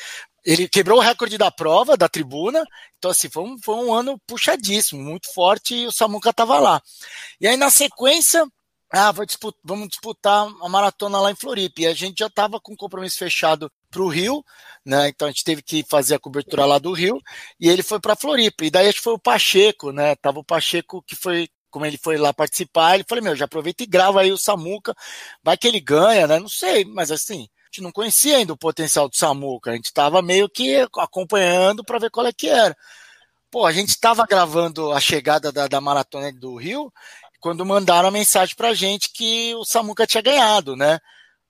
[0.44, 2.64] Ele quebrou o recorde da prova, da tribuna.
[2.98, 6.80] Então, assim, foi um, foi um ano puxadíssimo, muito forte, e o Samuca estava lá.
[7.42, 8.46] E aí, na sequência,
[8.92, 11.82] ah, disputar, vamos disputar a maratona lá em Floripa.
[11.82, 14.44] E a gente já estava com compromisso fechado para o Rio,
[14.86, 15.10] né?
[15.10, 17.20] Então a gente teve que fazer a cobertura lá do Rio
[17.60, 18.66] e ele foi para Floripa.
[18.66, 20.16] E daí acho que foi o Pacheco, né?
[20.16, 23.84] Tava o Pacheco que foi como ele foi lá participar, ele falou: Meu, já aproveita
[23.84, 24.96] e grava aí o Samuca,
[25.44, 26.40] vai que ele ganha, né?
[26.40, 30.22] Não sei, mas assim, gente não conhecia ainda o potencial do Samuca, a gente estava
[30.22, 32.76] meio que acompanhando para ver qual é que era.
[33.52, 36.92] Pô, a gente estava gravando a chegada da, da maratona do Rio
[37.46, 40.98] quando mandaram a mensagem para a gente que o Samuca tinha ganhado, né?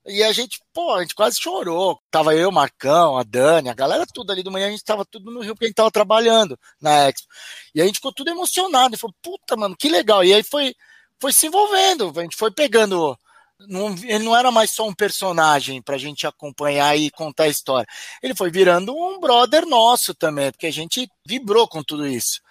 [0.06, 1.98] E a gente, pô, a gente quase chorou.
[2.12, 5.32] Tava eu, Marcão, a Dani, a galera tudo ali do manhã, a gente tava tudo
[5.32, 7.26] no Rio porque a gente tava trabalhando na Expo.
[7.74, 8.94] E a gente ficou tudo emocionado.
[8.94, 10.22] E falou, puta, mano, que legal.
[10.22, 10.76] E aí foi,
[11.18, 13.18] foi se envolvendo, a gente foi pegando
[13.62, 17.48] não, ele não era mais só um personagem para a gente acompanhar e contar a
[17.48, 17.88] história.
[18.22, 22.42] Ele foi virando um brother nosso também, porque a gente vibrou com tudo isso.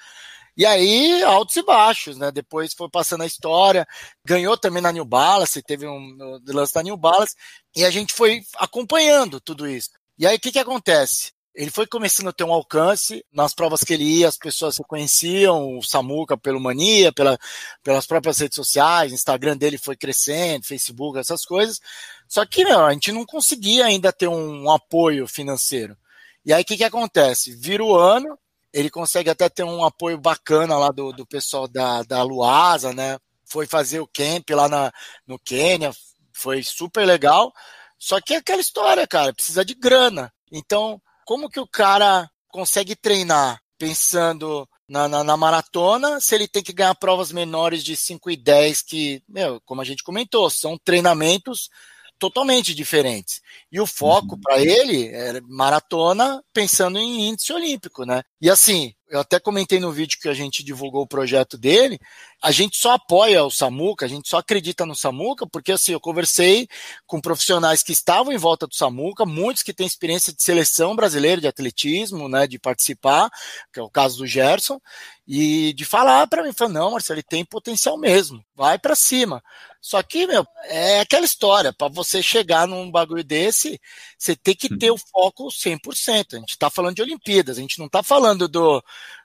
[0.57, 2.31] E aí, altos e baixos, né?
[2.31, 3.87] Depois foi passando a história,
[4.25, 7.35] ganhou também na New Balance, teve um lance da New Balance,
[7.75, 9.91] e a gente foi acompanhando tudo isso.
[10.17, 11.33] E aí, o que, que acontece?
[11.55, 15.79] Ele foi começando a ter um alcance nas provas que ele ia, as pessoas reconheciam
[15.79, 17.39] o Samuca pelo Mania, pela,
[17.83, 21.81] pelas próprias redes sociais, Instagram dele foi crescendo, Facebook, essas coisas.
[22.29, 25.97] Só que, meu, a gente não conseguia ainda ter um, um apoio financeiro.
[26.45, 27.55] E aí o que, que acontece?
[27.57, 28.37] Vira o ano,
[28.75, 33.17] ele consegue até ter um apoio bacana lá do, do pessoal da, da Luasa, né?
[33.47, 34.93] Foi fazer o camp lá na,
[35.25, 35.93] no Quênia,
[36.33, 37.53] foi super legal.
[37.97, 40.33] Só que é aquela história, cara, precisa de grana.
[40.51, 46.63] Então, como que o cara consegue treinar pensando na, na, na, maratona se ele tem
[46.63, 50.77] que ganhar provas menores de 5 e 10 que, meu, como a gente comentou, são
[50.77, 51.71] treinamentos
[52.19, 53.41] totalmente diferentes.
[53.71, 54.41] E o foco uhum.
[54.41, 58.23] para ele é maratona pensando em índice olímpico, né?
[58.41, 61.99] E assim, eu até comentei no vídeo que a gente divulgou o projeto dele,
[62.45, 66.01] a gente só apoia o Samuca, a gente só acredita no Samuca, porque assim, eu
[66.01, 66.69] conversei
[67.07, 71.41] com profissionais que estavam em volta do Samuca, muitos que têm experiência de seleção brasileira
[71.41, 73.31] de atletismo, né, de participar,
[73.73, 74.79] que é o caso do Gerson,
[75.27, 79.43] e de falar para mim, falou, não, Marcelo, ele tem potencial mesmo, vai para cima.
[79.81, 83.81] Só que, meu, é aquela história, para você chegar num bagulho desse,
[84.19, 86.35] você tem que ter o foco 100%.
[86.35, 88.83] A gente está falando de Olimpíadas, a gente não está falando do,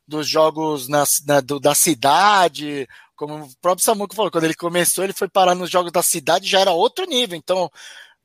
[0.10, 5.04] dos jogos na, na, do, da cidade, como o próprio Samuco falou, quando ele começou,
[5.04, 7.38] ele foi parar nos jogos da cidade, já era outro nível.
[7.38, 7.70] Então,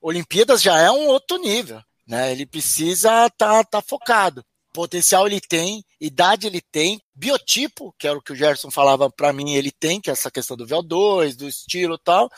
[0.01, 2.33] Olimpíadas já é um outro nível, né?
[2.33, 4.45] Ele precisa estar tá, tá focado.
[4.73, 9.33] Potencial ele tem, idade ele tem, biotipo, que era o que o Gerson falava para
[9.33, 12.29] mim, ele tem, que é essa questão do VO2, do estilo tal.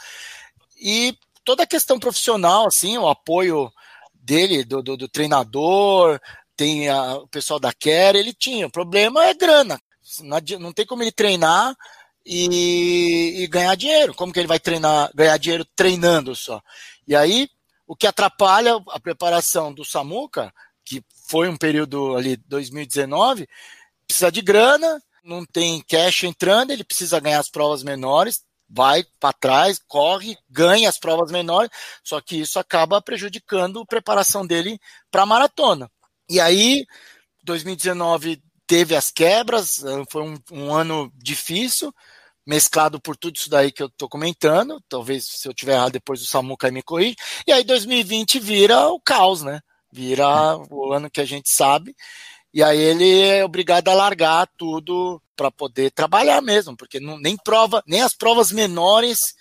[0.80, 3.70] E toda a questão profissional, assim, o apoio
[4.14, 6.20] dele, do, do, do treinador,
[6.56, 8.66] tem a, o pessoal da Care, ele tinha.
[8.66, 9.80] O problema é grana.
[10.22, 11.74] Não, não tem como ele treinar
[12.24, 14.14] e, e, ganhar dinheiro.
[14.14, 16.62] Como que ele vai treinar, ganhar dinheiro treinando só?
[17.06, 17.48] E aí,
[17.86, 20.52] o que atrapalha a preparação do Samuca
[20.86, 23.48] que foi um período ali 2019,
[24.06, 29.32] precisa de grana, não tem cash entrando, ele precisa ganhar as provas menores, vai para
[29.32, 31.70] trás, corre, ganha as provas menores,
[32.04, 34.78] só que isso acaba prejudicando a preparação dele
[35.10, 35.90] para a maratona.
[36.28, 36.84] E aí,
[37.44, 41.94] 2019 teve as quebras, foi um, um, ano difícil,
[42.44, 44.82] mesclado por tudo isso daí que eu estou comentando.
[44.88, 47.16] Talvez se eu tiver errado, depois o Samuca me corrige.
[47.46, 49.60] E aí 2020 vira o caos, né?
[49.92, 51.94] Vira o ano que a gente sabe.
[52.52, 57.36] E aí ele é obrigado a largar tudo para poder trabalhar mesmo, porque não, nem
[57.36, 59.34] prova, nem as provas menores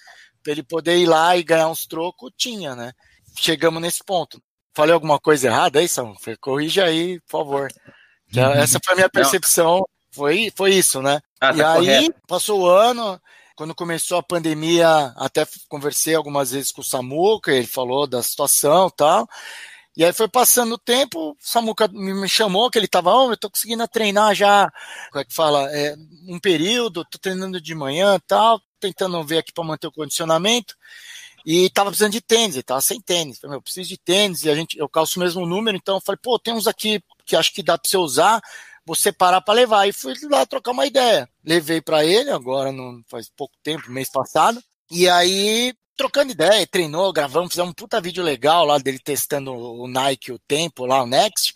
[0.43, 2.91] para ele poder ir lá e ganhar uns trocos tinha, né?
[3.37, 4.41] Chegamos nesse ponto.
[4.75, 6.13] Falei alguma coisa errada aí, Sam?
[6.41, 7.71] Corrija aí, por favor.
[8.35, 8.51] Uhum.
[8.51, 9.87] Essa foi a minha percepção.
[10.11, 11.21] Foi, foi isso, né?
[11.39, 12.21] Ah, tá e aí, correto.
[12.27, 13.19] passou o ano,
[13.55, 18.87] quando começou a pandemia, até conversei algumas vezes com o Samuca, ele falou da situação
[18.87, 19.27] e tal.
[19.95, 23.37] E aí foi passando o tempo, o Samuca me chamou, que ele tava, oh, eu
[23.37, 24.69] tô conseguindo treinar já,
[25.09, 25.95] como é que fala, é,
[26.27, 30.75] um período, tô treinando de manhã tal, tentando ver aqui para manter o condicionamento,
[31.45, 34.43] e tava precisando de tênis, ele tava sem tênis, falei, meu, eu preciso de tênis,
[34.43, 37.03] e a gente, eu calço o mesmo número, então eu falei, pô, tem uns aqui
[37.25, 38.41] que acho que dá para você usar,
[38.83, 41.29] vou separar para levar, e fui lá trocar uma ideia.
[41.43, 47.11] Levei para ele, agora não faz pouco tempo, mês passado, e aí trocando ideia, treinou,
[47.13, 51.07] gravamos, fizemos um puta vídeo legal lá dele testando o Nike, o tempo lá, o
[51.07, 51.53] Next.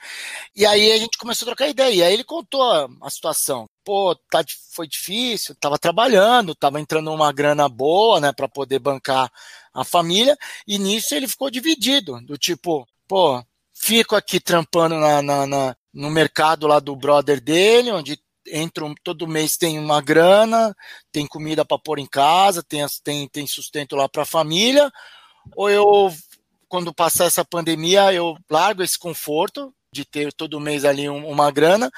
[0.55, 1.93] E aí a gente começou a trocar ideia.
[1.93, 2.61] E aí ele contou
[3.01, 3.67] a, situação.
[3.83, 9.31] Pô, tá, foi difícil, tava trabalhando, tava entrando uma grana boa, né, para poder bancar
[9.73, 10.37] a família.
[10.67, 16.09] E nisso ele ficou dividido, do tipo, pô, fico aqui trampando na, na, na, no
[16.09, 18.19] mercado lá do brother dele, onde
[18.51, 20.75] entro todo mês tem uma grana,
[21.11, 24.91] tem comida para pôr em casa, tem, tem, tem sustento lá para a família,
[25.55, 26.13] ou eu,
[26.67, 31.51] quando passar essa pandemia, eu largo esse conforto de ter todo mês ali um, uma
[31.51, 31.89] grana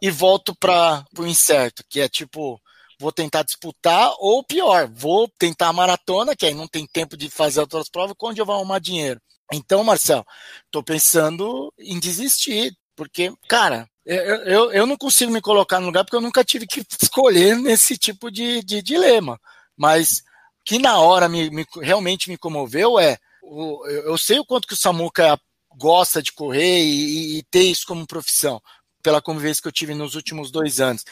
[0.00, 2.60] e volto para o incerto, que é tipo,
[2.98, 7.30] vou tentar disputar, ou pior, vou tentar a maratona, que aí não tem tempo de
[7.30, 9.20] fazer outras provas, onde eu vou arrumar dinheiro.
[9.52, 10.24] Então, Marcel,
[10.66, 16.04] estou pensando em desistir, porque, cara, eu, eu, eu não consigo me colocar no lugar
[16.04, 19.40] porque eu nunca tive que escolher nesse tipo de, de dilema.
[19.76, 20.22] Mas
[20.64, 24.74] que na hora me, me realmente me comoveu é o, eu sei o quanto que
[24.74, 25.38] o Samuca
[25.76, 28.60] gosta de correr e, e, ter isso como profissão,
[29.02, 31.04] pela convivência que eu tive nos últimos dois anos.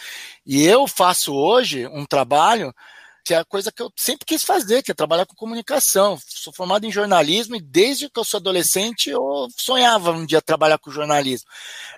[0.47, 2.73] E eu faço hoje um trabalho
[3.25, 6.19] que é a coisa que eu sempre quis fazer, que é trabalhar com comunicação.
[6.27, 10.79] Sou formado em jornalismo e desde que eu sou adolescente eu sonhava um dia trabalhar
[10.79, 11.49] com jornalismo.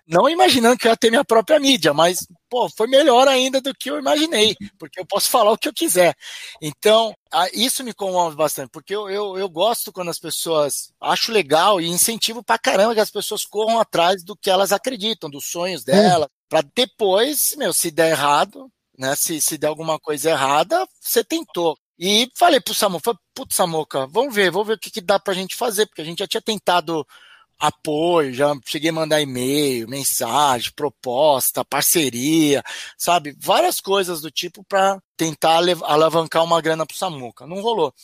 [0.06, 3.74] Não imaginando que eu ia ter minha própria mídia, mas pô, foi melhor ainda do
[3.74, 6.14] que eu imaginei, porque eu posso falar o que eu quiser.
[6.60, 7.14] Então,
[7.52, 11.88] isso me comove bastante, porque eu, eu, eu gosto quando as pessoas acho legal e
[11.88, 16.26] incentivo pra caramba que as pessoas corram atrás do que elas acreditam, dos sonhos delas,
[16.26, 16.46] hum.
[16.48, 19.14] para depois, meu, se der errado, né?
[19.16, 21.78] Se, se der alguma coisa errada, você tentou.
[21.98, 25.34] E falei pro Samuca, putz, Samuca, vamos ver, vamos ver o que, que dá pra
[25.34, 27.06] gente fazer, porque a gente já tinha tentado
[27.58, 32.62] apoio, já cheguei a mandar e-mail, mensagem, proposta, parceria,
[32.98, 33.36] sabe?
[33.38, 37.46] Várias coisas do tipo para tentar alavancar uma grana pro Samuca.
[37.46, 37.94] Não rolou.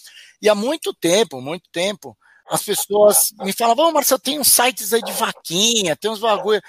[0.41, 2.17] E há muito tempo, muito tempo,
[2.49, 6.61] as pessoas me falavam, oh, Marcelo, tem uns sites aí de vaquinha, tem uns bagulho.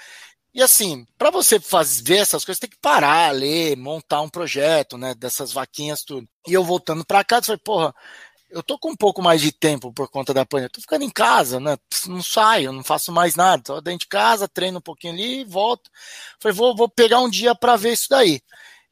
[0.54, 5.14] E assim, para você fazer essas coisas, tem que parar, ler, montar um projeto, né?
[5.14, 6.28] Dessas vaquinhas, tudo.
[6.46, 7.94] E eu voltando para casa, falei, porra,
[8.52, 10.68] eu tô com um pouco mais de tempo por conta da pandemia.
[10.70, 11.76] Tô ficando em casa, né?
[12.06, 13.62] Não saio, não faço mais nada.
[13.62, 15.90] Tô dentro de casa, treino um pouquinho ali e volto.
[16.38, 18.40] Falei, vou, vou pegar um dia para ver isso daí.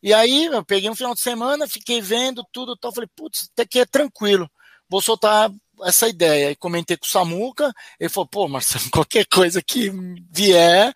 [0.02, 2.92] E aí, eu peguei um final de semana, fiquei vendo tudo, tal.
[2.92, 4.50] Falei, putz, até que é tranquilo.
[4.88, 5.50] Vou soltar
[5.82, 6.50] essa ideia.
[6.50, 7.72] E comentei com o Samuca.
[7.98, 9.90] Ele falou, pô, Marcelo, qualquer coisa que
[10.32, 10.94] vier,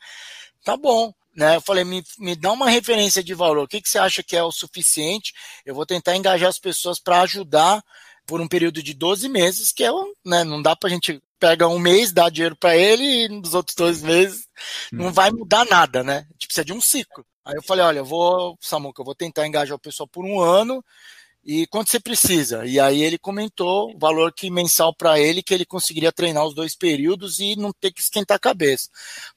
[0.65, 1.13] tá bom.
[1.37, 1.57] Né?
[1.57, 3.65] Eu falei, me, me dá uma referência de valor.
[3.65, 5.33] O que, que você acha que é o suficiente?
[5.67, 7.83] Eu vou tentar engajar as pessoas para ajudar
[8.27, 9.91] por um período de 12 meses, que é
[10.25, 13.53] né, não dá para a gente pega um mês, dá dinheiro para ele e nos
[13.53, 14.49] outros dois meses
[14.91, 16.27] não vai mudar nada, né?
[16.31, 17.27] A gente precisa de um ciclo.
[17.45, 20.41] Aí eu falei, olha, eu vou, Samuca, eu vou tentar engajar o pessoal por um
[20.41, 20.83] ano
[21.45, 22.65] e quanto você precisa?
[22.65, 26.55] E aí ele comentou o valor que mensal para ele que ele conseguiria treinar os
[26.55, 28.89] dois períodos e não ter que esquentar a cabeça.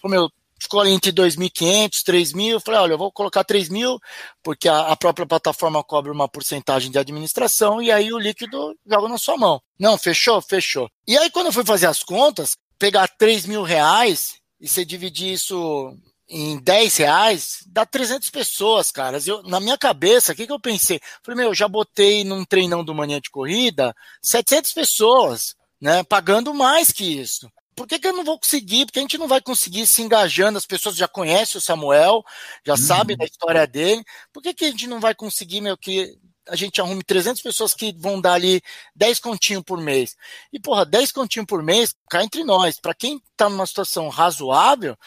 [0.01, 0.31] Falei, meu,
[0.79, 2.49] ali entre 2.500, 3.000.
[2.49, 3.97] Eu falei, olha, eu vou colocar 3.000,
[4.43, 9.07] porque a, a, própria plataforma cobra uma porcentagem de administração e aí o líquido joga
[9.07, 9.61] na sua mão.
[9.79, 10.41] Não, fechou?
[10.41, 10.89] Fechou.
[11.07, 15.33] E aí, quando eu fui fazer as contas, pegar 3 mil reais e você dividir
[15.33, 15.95] isso
[16.29, 19.17] em 10 reais, dá 300 pessoas, cara.
[19.25, 20.99] Eu, na minha cabeça, o que, que eu pensei?
[21.23, 26.03] Falei, meu, já botei num treinão do manhã de corrida 700 pessoas, né?
[26.03, 28.87] Pagando mais que isso por que, que eu não vou conseguir?
[28.87, 32.23] Porque a gente não vai conseguir se engajando, as pessoas já conhecem o Samuel,
[32.65, 32.77] já uhum.
[32.77, 34.03] sabem da história dele.
[34.33, 36.17] Por que, que a gente não vai conseguir, meu, que
[36.47, 38.63] a gente arrume 300 pessoas que vão dar ali
[38.95, 40.15] 10 continhos por mês?
[40.51, 44.97] E, porra, 10 continhos por mês, cá entre nós, para quem está numa situação razoável,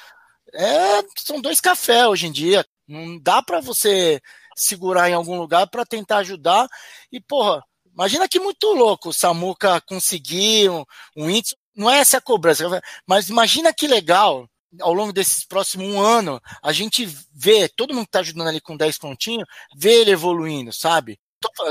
[0.54, 2.64] é, são dois cafés hoje em dia.
[2.86, 4.20] Não dá para você
[4.56, 6.68] segurar em algum lugar para tentar ajudar.
[7.10, 10.84] E, porra, imagina que muito louco o Samuca conseguir um,
[11.16, 14.48] um índice não é essa a cobrança, mas imagina que legal
[14.80, 18.60] ao longo desses próximos um ano, a gente vê, todo mundo que está ajudando ali
[18.60, 21.18] com 10 continhos, vê ele evoluindo, sabe?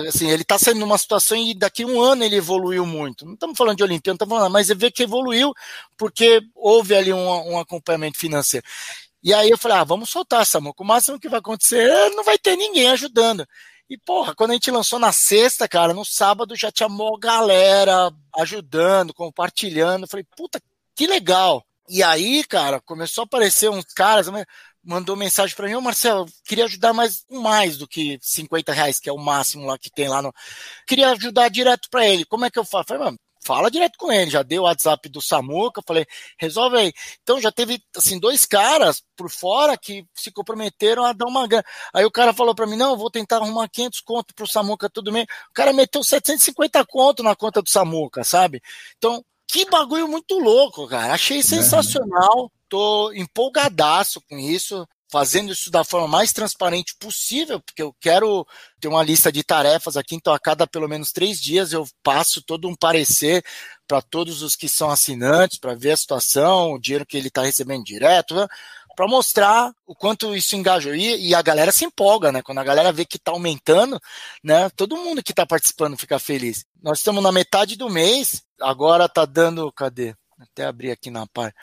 [0.07, 3.23] Assim, ele está saindo numa situação e daqui um ano ele evoluiu muito.
[3.25, 5.53] Não estamos falando de Olimpíada, não estamos falando, mas vê que evoluiu
[5.95, 8.65] porque houve ali um, um acompanhamento financeiro.
[9.21, 10.73] E aí eu falei, ah, vamos soltar, Samuel.
[10.77, 13.45] O máximo que vai acontecer é não vai ter ninguém ajudando.
[13.89, 18.11] E, porra, quando a gente lançou na sexta, cara, no sábado já tinha mó galera
[18.37, 20.07] ajudando, compartilhando.
[20.07, 20.61] Falei, puta,
[20.95, 21.65] que legal.
[21.89, 24.27] E aí, cara, começou a aparecer uns caras,
[24.83, 29.09] mandou mensagem para mim, ô Marcelo, queria ajudar mais mais do que 50 reais, que
[29.09, 30.31] é o máximo lá que tem lá no.
[30.87, 32.25] Queria ajudar direto para ele.
[32.25, 32.89] Como é que eu faço?
[32.89, 33.19] Falei, mano,
[33.49, 34.29] fala direto com ele.
[34.29, 36.05] Já deu o WhatsApp do Samuca, falei,
[36.37, 36.93] resolve aí.
[37.23, 41.65] Então já teve, assim, dois caras por fora que se comprometeram a dar uma grana.
[41.91, 45.11] Aí o cara falou para mim, não, vou tentar arrumar 500 conto pro Samuca tudo
[45.11, 45.23] bem.
[45.23, 48.61] O cara meteu 750 conto na conta do Samuca, sabe?
[48.99, 51.13] Então, que bagulho muito louco, cara.
[51.13, 52.51] Achei sensacional.
[52.69, 54.87] Tô empolgadaço com isso.
[55.12, 58.45] Fazendo isso da forma mais transparente possível, porque eu quero
[58.80, 62.41] ter uma lista de tarefas aqui, então a cada pelo menos três dias eu passo
[62.41, 63.43] todo um parecer
[63.88, 67.41] para todos os que são assinantes, para ver a situação, o dinheiro que ele está
[67.41, 68.47] recebendo direto, né?
[68.99, 70.93] para mostrar o quanto isso engajou.
[70.93, 72.41] E, e, a galera se empolga, né?
[72.41, 73.97] Quando a galera vê que está aumentando,
[74.43, 74.70] né?
[74.72, 76.66] Todo mundo que está participando fica feliz.
[76.84, 79.72] Nós estamos na metade do mês, agora está dando.
[79.72, 80.14] Cadê?
[80.38, 81.55] Até abrir aqui na par.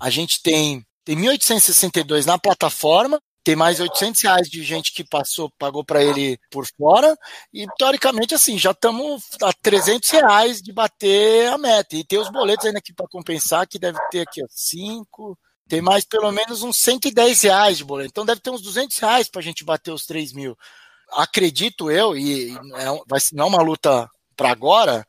[0.00, 5.50] A gente tem, tem 1.862 na plataforma, tem mais 800 reais de gente que passou,
[5.58, 7.16] pagou para ele por fora,
[7.52, 11.96] e teoricamente, assim, já estamos a 300 reais de bater a meta.
[11.96, 15.36] E tem os boletos ainda aqui para compensar, que deve ter aqui, ó, 5,
[15.68, 18.10] tem mais pelo menos uns 110 reais de boleto.
[18.10, 20.56] Então deve ter uns 200 reais para a gente bater os 3 mil.
[21.10, 22.84] Acredito eu, e é,
[23.32, 25.04] não é uma luta para agora,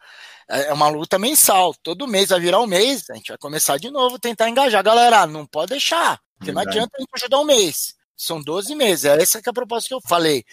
[0.49, 1.73] é, é uma luta mensal.
[1.81, 4.83] Todo mês vai virar um mês, a gente vai começar de novo, tentar engajar.
[4.83, 7.95] Galera, não pode deixar, porque não adianta a gente ajudar um mês.
[8.15, 10.43] São 12 meses, é essa que é a proposta que eu falei.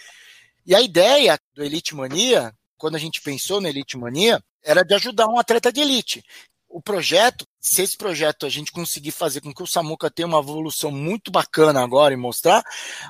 [0.66, 4.94] E a ideia do Elite Mania, quando a gente pensou no Elite Mania, era de
[4.94, 6.22] ajudar um atleta de elite
[6.70, 10.38] o projeto, se esse projeto a gente conseguir fazer com que o Samuca tenha uma
[10.38, 12.62] evolução muito bacana agora e mostrar,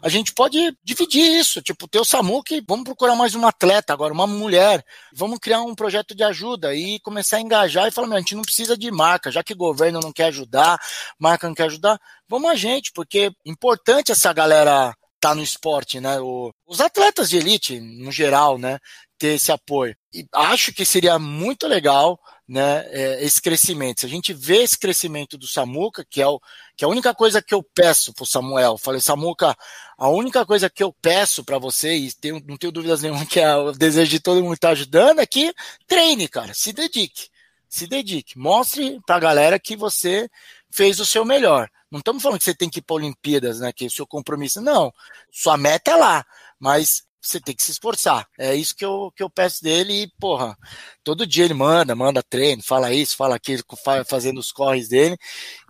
[0.02, 3.92] a gente pode dividir isso, tipo, ter o Samuca e vamos procurar mais um atleta
[3.92, 4.82] agora, uma mulher,
[5.14, 8.42] vamos criar um projeto de ajuda e começar a engajar e falar, a gente não
[8.42, 10.80] precisa de marca, já que o governo não quer ajudar,
[11.18, 16.00] marca não quer ajudar, vamos a gente, porque é importante essa galera tá no esporte,
[16.00, 16.18] né?
[16.18, 18.78] O, os atletas de elite, no geral, né?
[19.18, 19.94] Ter esse apoio.
[20.12, 24.00] E acho que seria muito legal né, é, esse crescimento.
[24.00, 26.40] Se a gente vê esse crescimento do Samuca, que é, o,
[26.76, 29.56] que é a única coisa que eu peço para o Samuel, falei, Samuca,
[29.96, 33.38] a única coisa que eu peço para você, e tenho, não tenho dúvidas nenhuma que
[33.38, 35.54] é o desejo de todo mundo estar tá ajudando, é que
[35.86, 37.28] treine, cara, se dedique.
[37.68, 38.36] Se dedique.
[38.36, 40.28] Mostre para a galera que você
[40.68, 41.70] fez o seu melhor.
[41.88, 43.72] Não estamos falando que você tem que ir para Olimpíadas, né?
[43.72, 44.61] Que é o seu compromisso.
[44.61, 44.92] Não.
[45.30, 46.26] Sua meta é lá.
[46.58, 48.27] Mas você tem que se esforçar.
[48.39, 50.57] É isso que eu, que eu peço dele e, porra,
[51.05, 53.62] todo dia ele manda, manda treino, fala isso, fala aquilo,
[54.07, 55.16] fazendo os corres dele,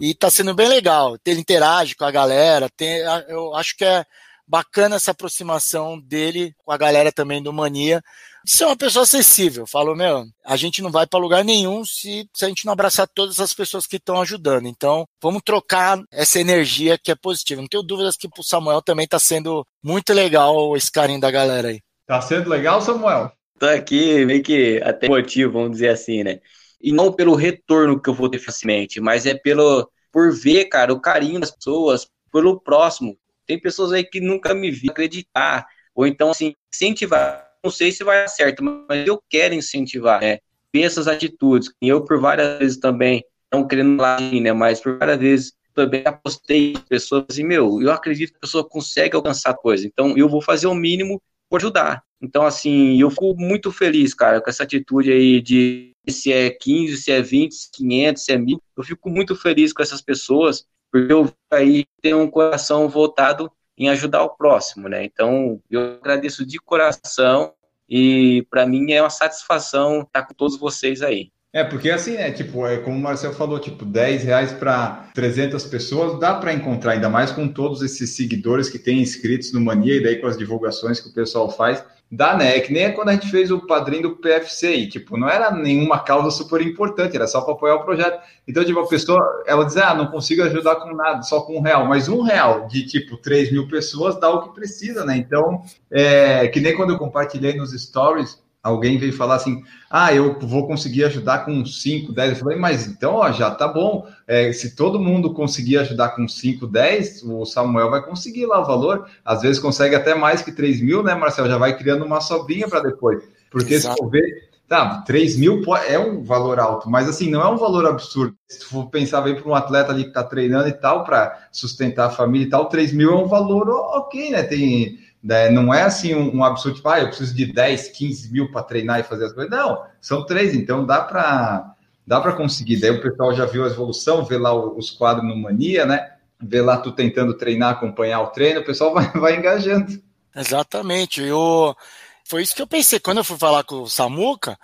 [0.00, 1.16] e tá sendo bem legal.
[1.24, 2.98] Ele interage com a galera, tem,
[3.28, 4.04] eu acho que é
[4.50, 8.02] bacana essa aproximação dele com a galera também do Mania,
[8.44, 9.64] ser uma pessoa acessível.
[9.64, 13.06] Falou, meu, a gente não vai para lugar nenhum se, se a gente não abraçar
[13.06, 14.66] todas as pessoas que estão ajudando.
[14.66, 17.60] Então, vamos trocar essa energia que é positiva.
[17.60, 21.68] Não tenho dúvidas que pro Samuel também está sendo muito legal esse carinho da galera
[21.68, 21.80] aí.
[22.04, 23.30] Tá sendo legal, Samuel?
[23.56, 26.40] Tô aqui meio que até motivo, vamos dizer assim, né?
[26.80, 30.92] E não pelo retorno que eu vou ter facilmente, mas é pelo por ver, cara,
[30.92, 33.16] o carinho das pessoas pelo próximo.
[33.46, 37.46] Tem pessoas aí que nunca me viram acreditar, ou então, assim, incentivar.
[37.62, 40.38] Não sei se vai dar certo, mas eu quero incentivar, né?
[40.74, 41.70] Ver essas atitudes.
[41.82, 43.22] E eu, por várias vezes também,
[43.52, 44.52] não querendo lá, né?
[44.52, 48.68] Mas por várias vezes também apostei em pessoas assim, meu, eu acredito que a pessoa
[48.68, 49.86] consegue alcançar coisa.
[49.86, 52.02] Então, eu vou fazer o mínimo por ajudar.
[52.22, 56.96] Então, assim, eu fico muito feliz, cara, com essa atitude aí de se é 15,
[56.96, 58.62] se é 20, se é 500, se é 1000.
[58.76, 63.88] Eu fico muito feliz com essas pessoas porque eu aí tenho um coração voltado em
[63.88, 65.04] ajudar o próximo, né?
[65.04, 67.54] Então, eu agradeço de coração
[67.88, 71.30] e para mim é uma satisfação estar com todos vocês aí.
[71.52, 75.64] É, porque assim, né, tipo, é como o Marcel falou, tipo, 10 reais para 300
[75.64, 79.96] pessoas, dá para encontrar, ainda mais com todos esses seguidores que têm inscritos no Mania
[79.96, 82.56] e daí com as divulgações que o pessoal faz, dá, né?
[82.56, 86.00] É que nem quando a gente fez o padrinho do PFC, tipo, não era nenhuma
[86.00, 88.20] causa super importante, era só para apoiar o projeto.
[88.48, 91.60] Então, tipo, a pessoa, ela diz, ah, não consigo ajudar com nada, só com um
[91.60, 95.16] real, mas um real de, tipo, 3 mil pessoas dá o que precisa, né?
[95.16, 100.38] Então, é que nem quando eu compartilhei nos stories, alguém veio falar assim: ah, eu
[100.38, 102.30] vou conseguir ajudar com 5, 10.
[102.30, 104.06] Eu falei, mas então, ó, já tá bom.
[104.26, 108.66] É, se todo mundo conseguir ajudar com 5, 10, o Samuel vai conseguir lá o
[108.66, 109.08] valor.
[109.24, 111.48] Às vezes consegue até mais que 3 mil, né, Marcel?
[111.48, 113.22] Já vai criando uma sobrinha para depois.
[113.50, 113.96] Porque Exato.
[113.96, 117.56] se for ver, tá, 3 mil é um valor alto, mas assim, não é um
[117.56, 118.36] valor absurdo.
[118.48, 122.06] Se for pensar bem para um atleta ali que está treinando e tal, para sustentar
[122.06, 124.44] a família e tal, 3 mil é um valor ok, né?
[124.44, 125.50] Tem né?
[125.50, 128.62] Não é assim um, um, absurdo, tipo, ah, eu preciso de 10, 15 mil para
[128.62, 129.50] treinar e fazer as coisas.
[129.50, 131.74] Não, são três, então dá para
[132.06, 132.80] dá para conseguir.
[132.80, 136.14] Daí o pessoal já viu a evolução, vê lá os quadros no Mania, né?
[136.42, 140.02] Vê lá tu tentando treinar, acompanhar o treino, o pessoal vai, vai engajando.
[140.34, 141.22] Exatamente.
[141.22, 141.76] Eu,
[142.24, 142.98] foi isso que eu pensei.
[142.98, 144.58] Quando eu fui falar com o Samuca,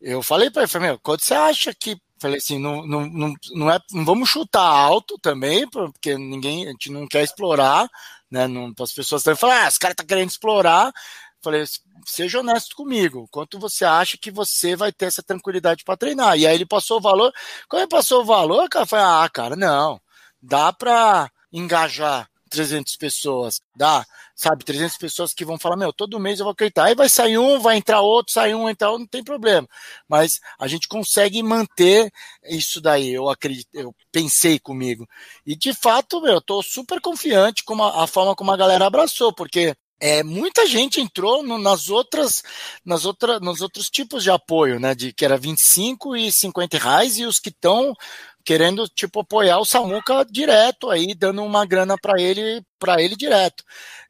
[0.00, 3.34] eu falei para ele, falei, meu, quando você acha que falei assim, não, não, não,
[3.52, 7.88] não, é, não vamos chutar alto também, porque ninguém, a gente não quer explorar,
[8.30, 8.46] né?
[8.46, 10.92] Não, as pessoas também falam, ah, esse cara tá querendo explorar.
[11.42, 11.64] Falei,
[12.04, 13.26] seja honesto comigo.
[13.30, 16.38] Quanto você acha que você vai ter essa tranquilidade para treinar?
[16.38, 17.32] E aí ele passou o valor.
[17.68, 20.00] Quando ele passou o valor, cara, foi, ah, cara, não.
[20.40, 23.60] Dá para engajar 300 pessoas?
[23.74, 24.64] Dá, sabe?
[24.64, 26.84] 300 pessoas que vão falar, meu, todo mês eu vou acreditar.
[26.84, 29.66] Aí vai sair um, vai entrar outro, sai um, outro, não tem problema.
[30.08, 32.10] Mas a gente consegue manter
[32.44, 35.08] isso daí, eu acredito, eu pensei comigo.
[35.46, 38.86] E de fato, meu, eu tô super confiante com a, a forma como a galera
[38.86, 42.42] abraçou, porque é, muita gente entrou no, nas outras,
[42.82, 44.94] nas outras, nos outros tipos de apoio, né?
[44.94, 47.94] De que era 25 e 50 reais, e os que estão
[48.44, 53.62] querendo tipo apoiar o Samuca direto aí, dando uma grana para ele, para ele direto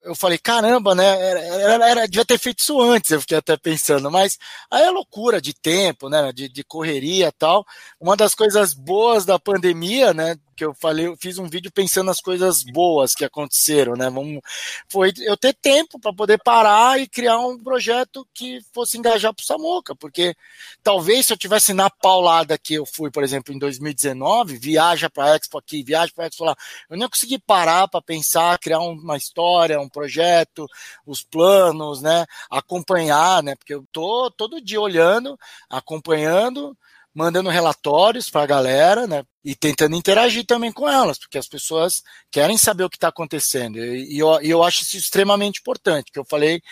[0.02, 1.04] eu falei, caramba, né?
[1.04, 4.38] Era, era, era, devia ter feito isso antes, eu fiquei até pensando, mas
[4.70, 6.32] aí é loucura de tempo, né?
[6.32, 7.66] De, de correria tal.
[8.00, 10.36] Uma das coisas boas da pandemia, né?
[10.56, 14.08] Que eu falei, eu fiz um vídeo pensando nas coisas boas que aconteceram, né?
[14.08, 14.40] Vamos,
[14.88, 19.42] foi eu ter tempo para poder parar e criar um projeto que fosse engajar para
[19.42, 20.34] o Samuca, porque
[20.82, 25.36] talvez se eu tivesse na paulada que eu fui, por exemplo, em 2019, viaja para
[25.36, 26.56] Expo aqui, viaja para Expo lá,
[26.88, 30.66] eu nem consegui parar para pensar, criar uma história, um projeto,
[31.06, 32.26] os planos, né?
[32.50, 33.56] Acompanhar, né?
[33.56, 35.38] Porque eu tô todo dia olhando,
[35.68, 36.76] acompanhando,
[37.14, 39.24] mandando relatórios para a galera, né?
[39.44, 43.78] E tentando interagir também com elas, porque as pessoas querem saber o que está acontecendo.
[43.78, 46.62] E eu, eu acho isso extremamente importante, que eu falei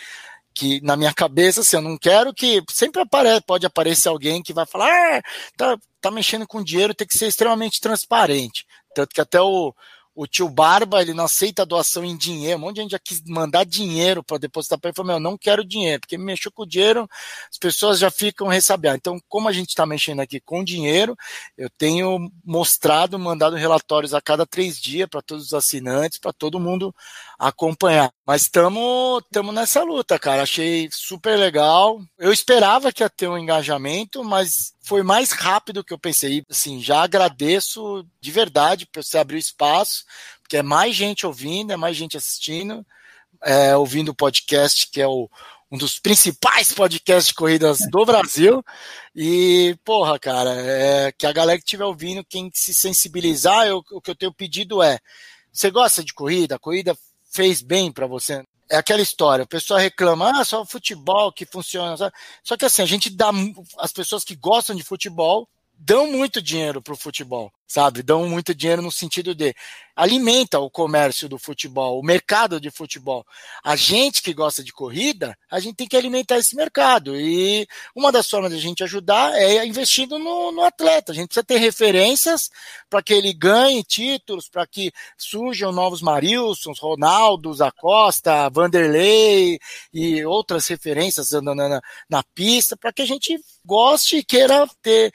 [0.53, 4.53] que na minha cabeça, assim, eu não quero que sempre apare, pode aparecer alguém que
[4.53, 5.21] vai falar, ah,
[5.55, 8.65] tá, tá mexendo com dinheiro, tem que ser extremamente transparente.
[8.93, 9.73] Tanto que até o,
[10.21, 12.57] o tio Barba, ele não aceita doação em dinheiro.
[12.57, 14.95] Um monte de gente já quis mandar dinheiro para depositar para ele.
[14.95, 17.09] Falou, meu, não quero dinheiro, porque me mexeu com o dinheiro,
[17.49, 18.97] as pessoas já ficam ressabiadas.
[18.97, 21.15] Então, como a gente está mexendo aqui com dinheiro,
[21.57, 26.59] eu tenho mostrado, mandado relatórios a cada três dias para todos os assinantes, para todo
[26.59, 26.93] mundo
[27.37, 28.11] acompanhar.
[28.27, 30.41] Mas estamos nessa luta, cara.
[30.41, 31.97] Achei super legal.
[32.17, 36.43] Eu esperava que ia ter um engajamento, mas foi mais rápido que eu pensei.
[36.49, 40.03] Assim, já agradeço de verdade por você abrir o espaço,
[40.41, 42.83] porque é mais gente ouvindo, é mais gente assistindo,
[43.43, 45.29] é, ouvindo o podcast, que é o,
[45.71, 48.65] um dos principais podcasts de corridas do Brasil.
[49.15, 54.01] E, porra, cara, é, que a galera que estiver ouvindo, quem se sensibilizar, eu, o
[54.01, 54.97] que eu tenho pedido é:
[55.53, 56.55] você gosta de corrida?
[56.55, 56.97] A corrida
[57.31, 58.43] fez bem para você.
[58.71, 61.95] É aquela história, o pessoal reclama, ah, só futebol que funciona.
[62.43, 63.31] Só que assim, a gente dá.
[63.79, 68.01] As pessoas que gostam de futebol dão muito dinheiro para o futebol, sabe?
[68.01, 69.55] Dão muito dinheiro no sentido de
[69.95, 73.25] alimenta o comércio do futebol, o mercado de futebol.
[73.61, 77.19] A gente que gosta de corrida, a gente tem que alimentar esse mercado.
[77.19, 81.11] E uma das formas de a gente ajudar é investindo no, no atleta.
[81.11, 82.49] A gente precisa ter referências
[82.89, 89.59] para que ele ganhe títulos, para que surjam novos Marilsons, Ronaldos, Acosta, Vanderlei
[89.93, 95.11] e outras referências na, na, na pista, para que a gente goste e queira ter.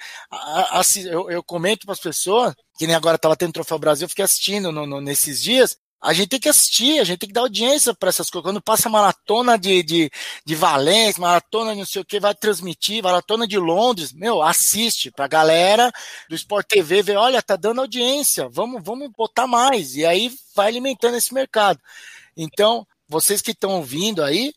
[1.11, 2.44] Eu, eu comento para as pessoas
[2.77, 5.77] que nem agora estava tendo Troféu Brasil, eu fiquei assistindo no, no, nesses dias.
[6.01, 8.45] A gente tem que assistir, a gente tem que dar audiência para essas coisas.
[8.45, 10.11] Quando passa maratona de, de,
[10.45, 15.11] de Valência, maratona de não sei o que, vai transmitir, maratona de Londres, meu, assiste
[15.11, 15.91] pra galera
[16.29, 19.97] do Sport TV ver, olha, tá dando audiência, vamos, vamos botar mais.
[19.97, 21.81] E aí vai alimentando esse mercado.
[22.37, 24.53] Então, vocês que estão ouvindo aí,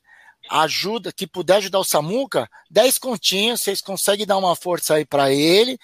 [0.49, 5.31] ajuda, que puder ajudar o Samuca, 10 continhos, vocês conseguem dar uma força aí para
[5.31, 5.77] ele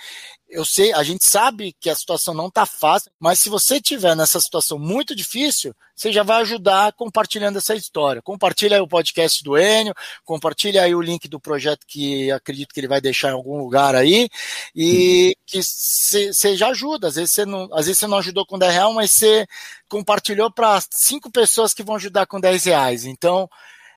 [0.54, 4.16] eu sei, a gente sabe que a situação não está fácil, mas se você tiver
[4.16, 8.22] nessa situação muito difícil, você já vai ajudar compartilhando essa história.
[8.22, 9.94] Compartilha aí o podcast do Enio,
[10.24, 13.96] compartilha aí o link do projeto que acredito que ele vai deixar em algum lugar
[13.96, 14.30] aí,
[14.76, 17.08] e que você já ajuda.
[17.08, 19.48] Às vezes você não, às vezes você não ajudou com 10 reais, mas você
[19.90, 23.06] compartilhou para cinco pessoas que vão ajudar com 10 reais.
[23.06, 23.50] Então,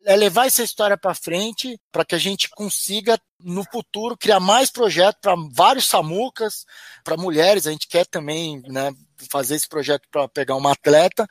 [0.07, 4.71] é levar essa história para frente para que a gente consiga no futuro criar mais
[4.71, 6.65] projetos para vários samucas,
[7.03, 7.67] para mulheres.
[7.67, 8.93] A gente quer também né,
[9.29, 11.27] fazer esse projeto para pegar uma atleta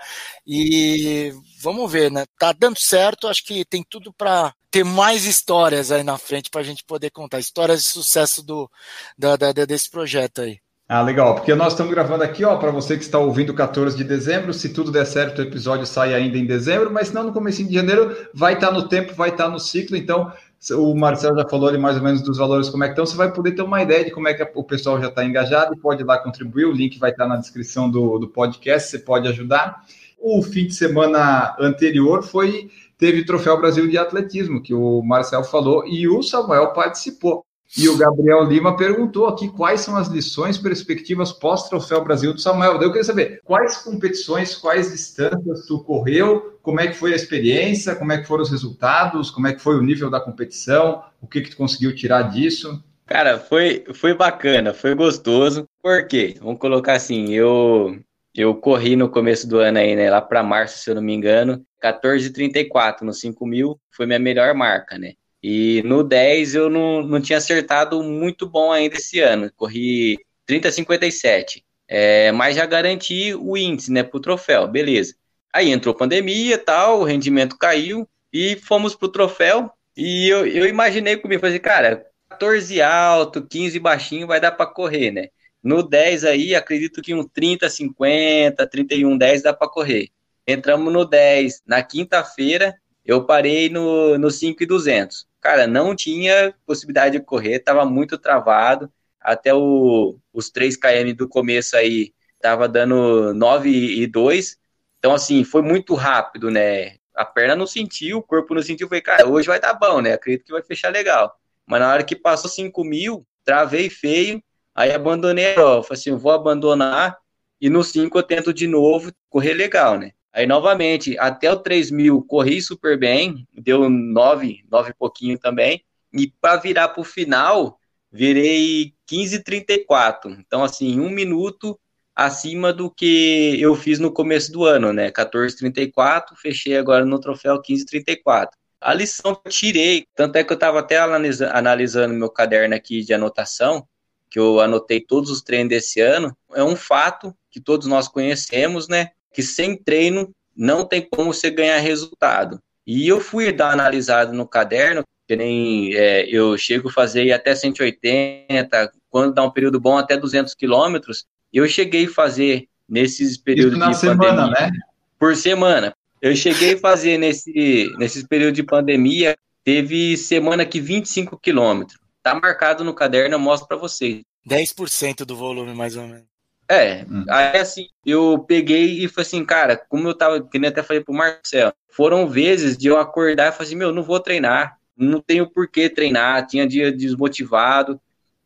[0.46, 2.26] e vamos ver, né?
[2.38, 6.60] Tá dando certo, acho que tem tudo para ter mais histórias aí na frente para
[6.60, 8.70] a gente poder contar histórias de sucesso do
[9.18, 10.60] da, da, desse projeto aí.
[10.88, 14.04] Ah, legal, porque nós estamos gravando aqui, ó, para você que está ouvindo 14 de
[14.04, 17.64] dezembro, se tudo der certo, o episódio sai ainda em dezembro, mas não no começo
[17.64, 20.32] de janeiro, vai estar tá no tempo, vai estar tá no ciclo, então
[20.74, 23.18] o Marcelo já falou ali mais ou menos dos valores como é que estão, você
[23.18, 25.80] vai poder ter uma ideia de como é que o pessoal já está engajado e
[25.80, 29.00] pode ir lá contribuir, o link vai estar tá na descrição do, do podcast, você
[29.00, 29.84] pode ajudar.
[30.20, 35.44] O fim de semana anterior foi teve o Troféu Brasil de Atletismo, que o Marcelo
[35.44, 37.44] falou, e o Samuel participou.
[37.78, 42.82] E o Gabriel Lima perguntou aqui quais são as lições, perspectivas pós-Troféu Brasil do Samuel.
[42.82, 47.96] Eu queria saber quais competições, quais distâncias tu correu, como é que foi a experiência,
[47.96, 51.28] como é que foram os resultados, como é que foi o nível da competição, o
[51.28, 52.82] que que tu conseguiu tirar disso?
[53.06, 55.68] Cara, foi, foi bacana, foi gostoso.
[55.84, 56.36] Por quê?
[56.40, 58.00] Vamos colocar assim, eu
[58.34, 60.10] Eu corri no começo do ano aí, né?
[60.10, 64.54] Lá para março, se eu não me engano, 14,34 no 5 mil foi minha melhor
[64.54, 65.14] marca, né?
[65.48, 69.52] E no 10 eu não, não tinha acertado muito bom ainda esse ano.
[69.56, 70.18] Corri
[70.50, 71.62] 30,57.
[71.88, 75.14] É, mas já garanti o índice, né, pro troféu, beleza.
[75.54, 79.70] Aí entrou pandemia tal, o rendimento caiu e fomos pro troféu.
[79.96, 85.12] E eu, eu imaginei comigo, falei, cara, 14 alto, 15 baixinho vai dar para correr,
[85.12, 85.28] né?
[85.62, 90.10] No 10 aí, acredito que um 30, 50, 31, 10 dá para correr.
[90.48, 92.74] Entramos no 10 na quinta-feira,
[93.06, 95.28] eu parei no, no 5,200.
[95.40, 98.92] Cara, não tinha possibilidade de correr, tava muito travado.
[99.22, 104.58] Até o, os 3 km do começo aí tava dando 9 e 2.
[105.00, 106.96] Então, assim, foi muito rápido, né?
[107.16, 108.88] A perna não sentiu, o corpo não sentiu.
[108.88, 110.14] Falei, cara, hoje vai dar bom, né?
[110.14, 111.36] Acredito que vai fechar legal.
[111.66, 114.44] Mas na hora que passou 5 mil, travei feio,
[114.74, 115.84] aí abandonei prova.
[115.84, 117.18] Falei assim, vou abandonar
[117.62, 120.12] e no 5 eu tento de novo correr legal, né?
[120.36, 125.82] Aí, novamente, até o 3 mil, corri super bem, deu 9, 9 e pouquinho também.
[126.12, 127.80] E para virar para o final,
[128.12, 130.38] virei 15,34.
[130.38, 131.80] Então, assim, um minuto
[132.14, 135.10] acima do que eu fiz no começo do ano, né?
[135.10, 138.50] 14,34, fechei agora no troféu 15,34.
[138.82, 142.76] A lição que eu tirei, tanto é que eu estava até analisa, analisando meu caderno
[142.76, 143.88] aqui de anotação,
[144.30, 148.90] que eu anotei todos os treinos desse ano, é um fato que todos nós conhecemos,
[148.90, 149.12] né?
[149.36, 152.58] Que sem treino não tem como você ganhar resultado.
[152.88, 157.54] E eu fui dar analisado no caderno, que nem é, eu chego a fazer até
[157.54, 163.74] 180, quando dá um período bom até 200 quilômetros, eu cheguei a fazer nesses períodos
[163.74, 164.80] Isso na de semana, pandemia, né?
[165.20, 165.94] por semana.
[166.22, 172.00] Eu cheguei a fazer nesse, nesses períodos de pandemia, teve semana que 25 quilômetros.
[172.24, 174.22] Tá marcado no caderno, eu mostro para vocês.
[174.48, 176.35] 10% do volume, mais ou menos.
[176.68, 177.26] É, hum.
[177.30, 181.04] aí assim, eu peguei e falei assim, cara, como eu tava, que nem até falei
[181.04, 185.22] pro Marcel, foram vezes de eu acordar e falar assim, meu, não vou treinar, não
[185.22, 188.00] tenho por que treinar, tinha dia desmotivado.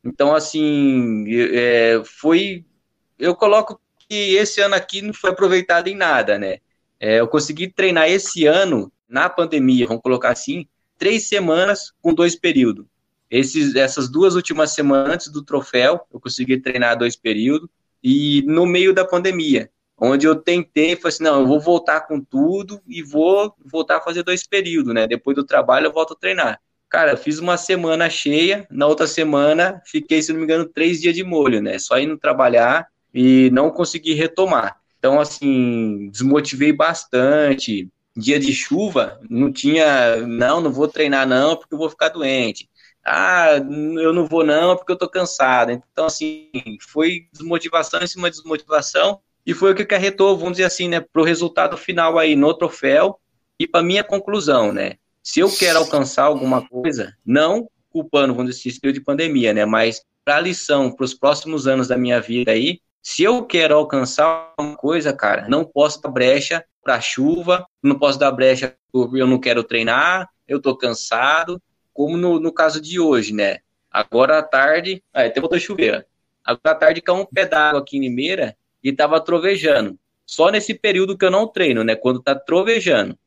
[0.03, 2.65] Então, assim, é, foi.
[3.17, 6.57] Eu coloco que esse ano aqui não foi aproveitado em nada, né?
[6.99, 10.67] É, eu consegui treinar esse ano, na pandemia, vamos colocar assim,
[10.97, 12.85] três semanas com dois períodos.
[13.29, 17.69] Esses, essas duas últimas semanas antes do troféu, eu consegui treinar dois períodos
[18.03, 22.21] e no meio da pandemia, onde eu tentei, falei assim, não, eu vou voltar com
[22.21, 25.07] tudo e vou voltar a fazer dois períodos, né?
[25.07, 26.59] Depois do trabalho eu volto a treinar.
[26.89, 31.15] Cara, fiz uma semana cheia, na outra semana fiquei, se não me engano, três dias
[31.15, 31.77] de molho, né?
[31.77, 34.77] Só indo trabalhar e não consegui retomar.
[34.97, 37.89] Então, assim, desmotivei bastante.
[38.17, 42.67] Dia de chuva, não tinha, não, não vou treinar não, porque eu vou ficar doente
[43.09, 45.71] ah, eu não vou não porque eu tô cansado.
[45.71, 46.49] Então, assim,
[46.87, 50.99] foi desmotivação em cima de desmotivação e foi o que acarretou, vamos dizer assim, né,
[50.99, 53.19] pro resultado final aí no troféu
[53.59, 54.93] e para minha conclusão, né?
[55.23, 59.65] Se eu quero alcançar alguma coisa, não culpando, vamos dizer, esse assim, de pandemia, né,
[59.65, 63.75] mas para a lição, para os próximos anos da minha vida aí, se eu quero
[63.75, 69.19] alcançar uma coisa, cara, não posso dar brecha para chuva, não posso dar brecha porque
[69.19, 71.59] eu não quero treinar, eu tô cansado,
[71.99, 73.57] como no, no caso de hoje, né?
[73.91, 76.07] Agora à tarde, ah, até botou chover.
[76.45, 79.99] Agora à tarde caiu um pé d'água aqui em Limeira e tava trovejando.
[80.25, 81.97] Só nesse período que eu não treino, né?
[81.97, 83.19] Quando tá trovejando.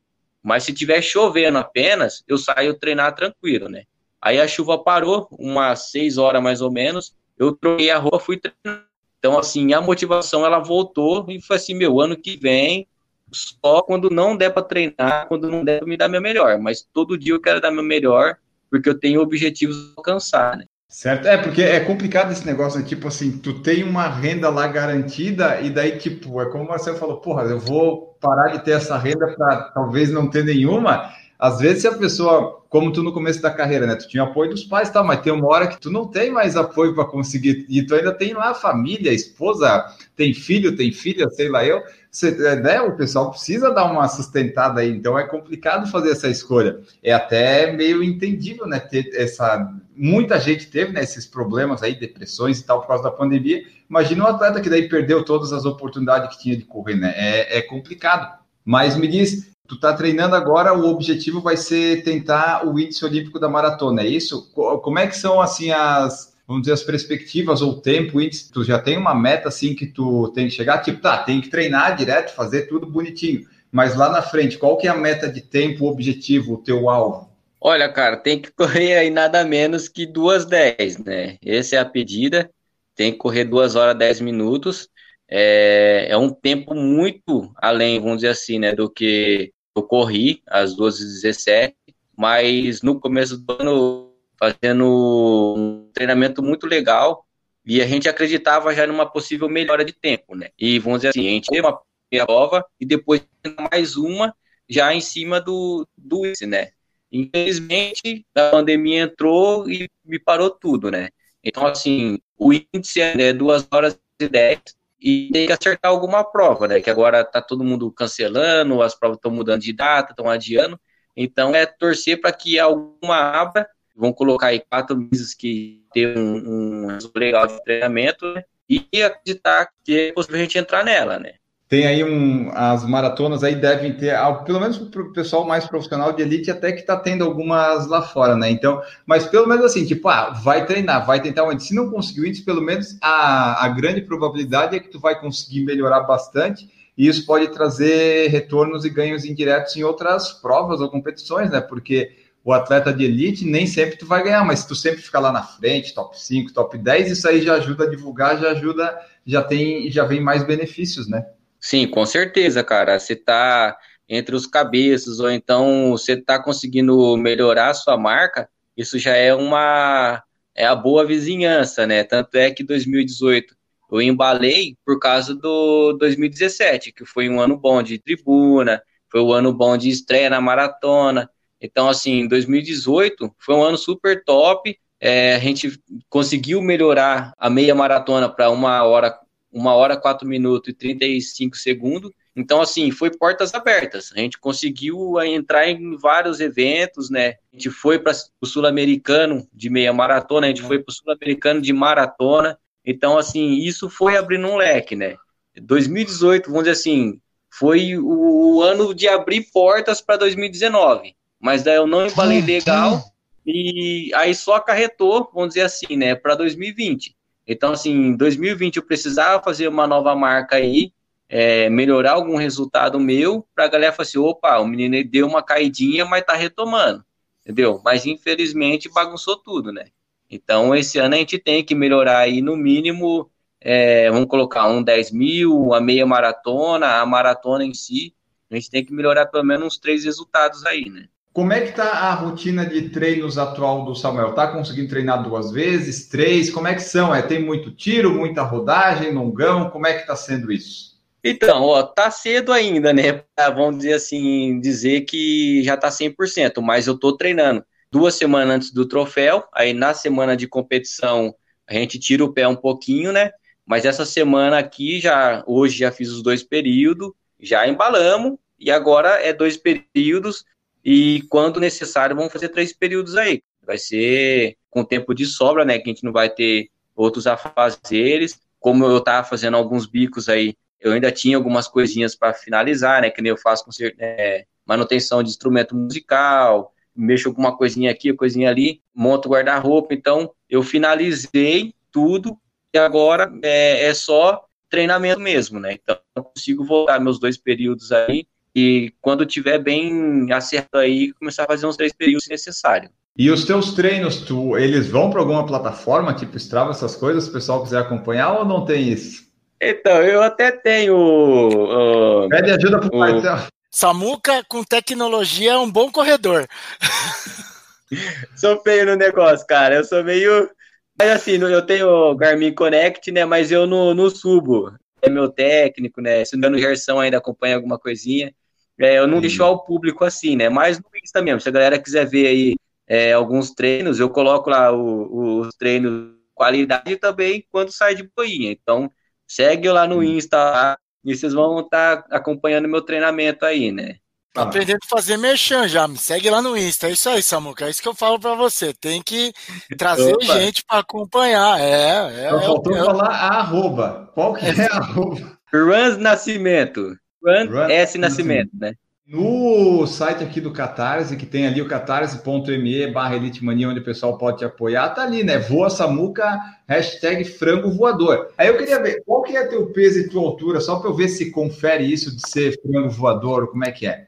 [0.42, 3.82] Mas se tiver chovendo apenas, eu saio treinar tranquilo, né?
[4.18, 7.14] Aí a chuva parou, umas seis horas mais ou menos.
[7.38, 8.86] Eu troquei a roupa, fui treinar.
[9.18, 12.88] Então, assim, a motivação ela voltou e foi assim: meu, ano que vem,
[13.30, 16.58] só quando não der para treinar, quando não der para me dar meu melhor.
[16.58, 18.38] Mas todo dia eu quero dar meu melhor
[18.72, 20.64] porque eu tenho objetivos a alcançar, né?
[20.88, 22.86] Certo, é porque é complicado esse negócio, né?
[22.86, 27.18] tipo assim, tu tem uma renda lá garantida e daí, tipo, é como você falou,
[27.18, 31.10] porra, eu vou parar de ter essa renda para talvez não ter nenhuma.
[31.42, 33.96] Às vezes, se a pessoa, como tu no começo da carreira, né?
[33.96, 35.02] Tu tinha apoio dos pais, tá?
[35.02, 38.12] Mas tem uma hora que tu não tem mais apoio para conseguir, e tu ainda
[38.12, 39.84] tem lá família, esposa,
[40.14, 41.82] tem filho, tem filha, sei lá eu
[42.12, 46.28] você, é, né, o pessoal precisa dar uma sustentada aí, então é complicado fazer essa
[46.28, 46.78] escolha.
[47.02, 48.78] É até meio entendível, né?
[48.78, 49.72] Ter essa.
[49.96, 53.62] Muita gente teve né, esses problemas aí, depressões e tal, por causa da pandemia.
[53.88, 57.14] Imagina um atleta que daí perdeu todas as oportunidades que tinha de correr, né?
[57.16, 58.38] É, é complicado.
[58.62, 63.40] Mas me diz, tu tá treinando agora, o objetivo vai ser tentar o índice olímpico
[63.40, 64.50] da maratona, é isso?
[64.52, 68.78] Como é que são assim as vamos dizer, as perspectivas ou tempo, índice, tu já
[68.78, 72.34] tem uma meta assim que tu tem que chegar, tipo, tá, tem que treinar direto,
[72.34, 73.46] fazer tudo bonitinho.
[73.70, 77.30] Mas lá na frente, qual que é a meta de tempo, objetivo, o teu alvo?
[77.58, 81.38] Olha, cara, tem que correr aí nada menos que duas dez, né?
[81.42, 82.50] Essa é a pedida.
[82.94, 84.90] Tem que correr duas horas dez minutos.
[85.34, 90.76] É, é um tempo muito além, vamos dizer assim, né, do que eu corri às
[90.76, 91.74] 12h17,
[92.16, 97.24] mas no começo do ano fazendo um treinamento muito legal
[97.64, 100.50] e a gente acreditava já numa possível melhora de tempo, né?
[100.58, 101.80] E vamos dizer assim, a gente teve uma
[102.26, 103.24] prova e depois
[103.70, 104.34] mais uma
[104.68, 106.70] já em cima do, do índice, né?
[107.10, 111.08] Infelizmente, a pandemia entrou e me parou tudo, né?
[111.44, 114.60] Então, assim, o índice é 2 horas e 10
[115.02, 116.80] e tem que acertar alguma prova, né?
[116.80, 120.78] Que agora tá todo mundo cancelando, as provas estão mudando de data, estão adiando.
[121.16, 123.68] Então, é torcer para que alguma abra.
[123.94, 128.44] Vão colocar aí quatro meses que tem um, um legal de treinamento, né?
[128.68, 131.34] E acreditar que é possível a gente entrar nela, né?
[131.72, 134.14] Tem aí um, as maratonas aí devem ter,
[134.44, 138.02] pelo menos para o pessoal mais profissional de elite, até que está tendo algumas lá
[138.02, 138.50] fora, né?
[138.50, 142.28] Então, mas pelo menos assim, tipo, ah, vai treinar, vai tentar um Se não conseguir
[142.28, 147.08] índice, pelo menos a, a grande probabilidade é que tu vai conseguir melhorar bastante, e
[147.08, 151.62] isso pode trazer retornos e ganhos indiretos em outras provas ou competições, né?
[151.62, 152.10] Porque
[152.44, 155.32] o atleta de elite nem sempre tu vai ganhar, mas se tu sempre ficar lá
[155.32, 158.94] na frente, top 5, top 10, isso aí já ajuda a divulgar, já ajuda,
[159.26, 161.24] já tem, já vem mais benefícios, né?
[161.62, 162.98] Sim, com certeza, cara.
[162.98, 163.76] Você tá
[164.08, 169.32] entre os cabeças, ou então você tá conseguindo melhorar a sua marca, isso já é
[169.34, 170.22] uma
[170.54, 172.04] é a boa vizinhança, né?
[172.04, 173.56] Tanto é que 2018
[173.90, 179.32] eu embalei por causa do 2017, que foi um ano bom de tribuna, foi um
[179.32, 181.30] ano bom de estreia na maratona.
[181.60, 184.76] Então, assim, 2018 foi um ano super top.
[185.00, 189.14] É, a gente conseguiu melhorar a meia maratona para uma hora
[189.52, 192.10] uma hora, quatro minutos e 35 segundos.
[192.34, 194.10] Então, assim, foi portas abertas.
[194.14, 197.34] A gente conseguiu eh, entrar em vários eventos, né?
[197.52, 201.60] A gente foi para o Sul-Americano de meia maratona, a gente foi para o Sul-Americano
[201.60, 202.58] de maratona.
[202.84, 205.16] Então, assim, isso foi abrindo um leque, né?
[205.60, 211.14] 2018, vamos dizer assim, foi o, o ano de abrir portas para 2019.
[211.38, 213.12] Mas daí eu não embalei legal
[213.44, 217.14] e aí só acarretou, vamos dizer assim, né, para 2020.
[217.46, 220.92] Então, assim, em 2020 eu precisava fazer uma nova marca aí,
[221.28, 225.42] é, melhorar algum resultado meu, para a galera falar assim, opa, o menino deu uma
[225.42, 227.04] caidinha, mas tá retomando,
[227.40, 227.80] entendeu?
[227.84, 229.86] Mas infelizmente bagunçou tudo, né?
[230.30, 233.30] Então, esse ano a gente tem que melhorar aí no mínimo,
[233.60, 238.14] é, vamos colocar um 10 mil, a meia maratona, a maratona em si,
[238.50, 241.08] a gente tem que melhorar pelo menos uns três resultados aí, né?
[241.32, 244.30] Como é que está a rotina de treinos atual do Samuel?
[244.30, 246.50] Está conseguindo treinar duas vezes, três?
[246.50, 247.14] Como é que são?
[247.14, 249.70] É, tem muito tiro, muita rodagem, longão?
[249.70, 250.92] Como é que está sendo isso?
[251.24, 253.22] Então, ó, tá cedo ainda, né?
[253.54, 258.72] Vamos dizer assim, dizer que já tá 100%, mas eu tô treinando duas semanas antes
[258.72, 261.34] do troféu, aí na semana de competição
[261.66, 263.30] a gente tira o pé um pouquinho, né?
[263.64, 269.10] Mas essa semana aqui já, hoje já fiz os dois períodos, já embalamos, e agora
[269.22, 270.44] é dois períodos
[270.84, 273.42] e quando necessário, vamos fazer três períodos aí.
[273.64, 275.78] Vai ser com tempo de sobra, né?
[275.78, 278.40] Que a gente não vai ter outros afazeres.
[278.58, 283.10] Como eu estava fazendo alguns bicos aí, eu ainda tinha algumas coisinhas para finalizar, né?
[283.10, 288.50] Que nem eu faço com é, manutenção de instrumento musical, mexo alguma coisinha aqui, coisinha
[288.50, 289.94] ali, monto guarda-roupa.
[289.94, 292.36] Então, eu finalizei tudo
[292.74, 295.74] e agora é, é só treinamento mesmo, né?
[295.74, 301.44] Então, eu consigo voltar meus dois períodos aí e quando tiver bem acerto aí, começar
[301.44, 302.90] a fazer uns três períodos se necessário.
[303.16, 307.30] E os teus treinos, tu, eles vão para alguma plataforma, tipo Strava, essas coisas, se
[307.30, 309.30] o pessoal quiser acompanhar ou não tem isso?
[309.60, 310.96] Então, eu até tenho.
[310.96, 313.46] Uh, Pede ajuda para o Marcelo.
[313.70, 316.46] Samuca com tecnologia é um bom corredor.
[318.36, 319.76] sou feio no negócio, cara.
[319.76, 320.50] Eu sou meio.
[320.98, 323.24] Mas assim, eu tenho Garmin Connect, né?
[323.24, 324.74] Mas eu não, não subo.
[325.00, 326.24] É meu técnico, né?
[326.24, 328.34] Se não me engano, o Gerson ainda acompanha alguma coisinha.
[328.80, 330.48] É, eu não deixo ao público assim, né?
[330.48, 332.56] Mas no Insta mesmo, se a galera quiser ver aí
[332.86, 338.50] é, alguns treinos, eu coloco lá o, os treinos qualidade também quando sai de boinha.
[338.50, 338.90] Então,
[339.26, 343.96] segue lá no Insta lá, e vocês vão estar tá acompanhando meu treinamento aí, né?
[344.32, 346.88] Tá aprendendo a fazer merchan já, me segue lá no Insta.
[346.88, 347.66] É isso aí, Samuca.
[347.66, 348.72] É isso que eu falo para você.
[348.72, 349.30] Tem que
[349.76, 350.24] trazer Opa.
[350.24, 351.60] gente para acompanhar.
[351.60, 352.30] É, é.
[352.30, 354.10] Só faltou é, falar a arroba.
[354.14, 355.38] Qual que é, é a arroba?
[355.52, 356.96] Runs Nascimento.
[357.24, 358.74] Run, Run S Nascimento, né?
[359.06, 364.16] No site aqui do Catarse, que tem ali o catarse.me barra Elitmania, onde o pessoal
[364.16, 365.38] pode te apoiar, tá ali, né?
[365.38, 368.32] Voa Samuca, hashtag frango voador.
[368.38, 370.94] Aí eu queria ver, qual que é teu peso e tua altura, só para eu
[370.94, 374.06] ver se confere isso de ser frango voador, como é que é?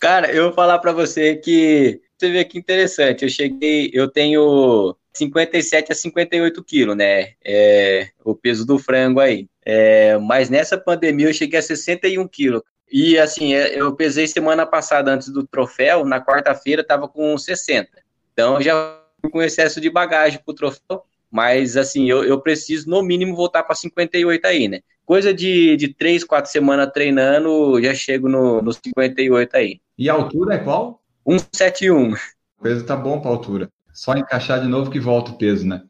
[0.00, 3.22] Cara, eu vou falar para você que você vê que interessante.
[3.22, 7.30] Eu cheguei, eu tenho 57 a 58 quilos, né?
[7.44, 9.48] É, o peso do frango aí.
[9.64, 12.62] É, mas nessa pandemia eu cheguei a 61 quilos.
[12.90, 17.88] E assim, é, eu pesei semana passada antes do troféu, na quarta-feira estava com 60.
[18.32, 23.02] Então já fui com excesso de bagagem pro troféu, mas assim, eu, eu preciso no
[23.02, 24.80] mínimo voltar para 58 aí, né?
[25.04, 29.80] Coisa de, de 3, 4 semanas treinando, já chego no, no 58 aí.
[29.96, 31.02] E a altura é qual?
[31.28, 32.12] 171.
[32.12, 32.16] O
[32.62, 33.70] peso tá bom para altura.
[33.92, 35.82] Só encaixar de novo que volta o peso, né?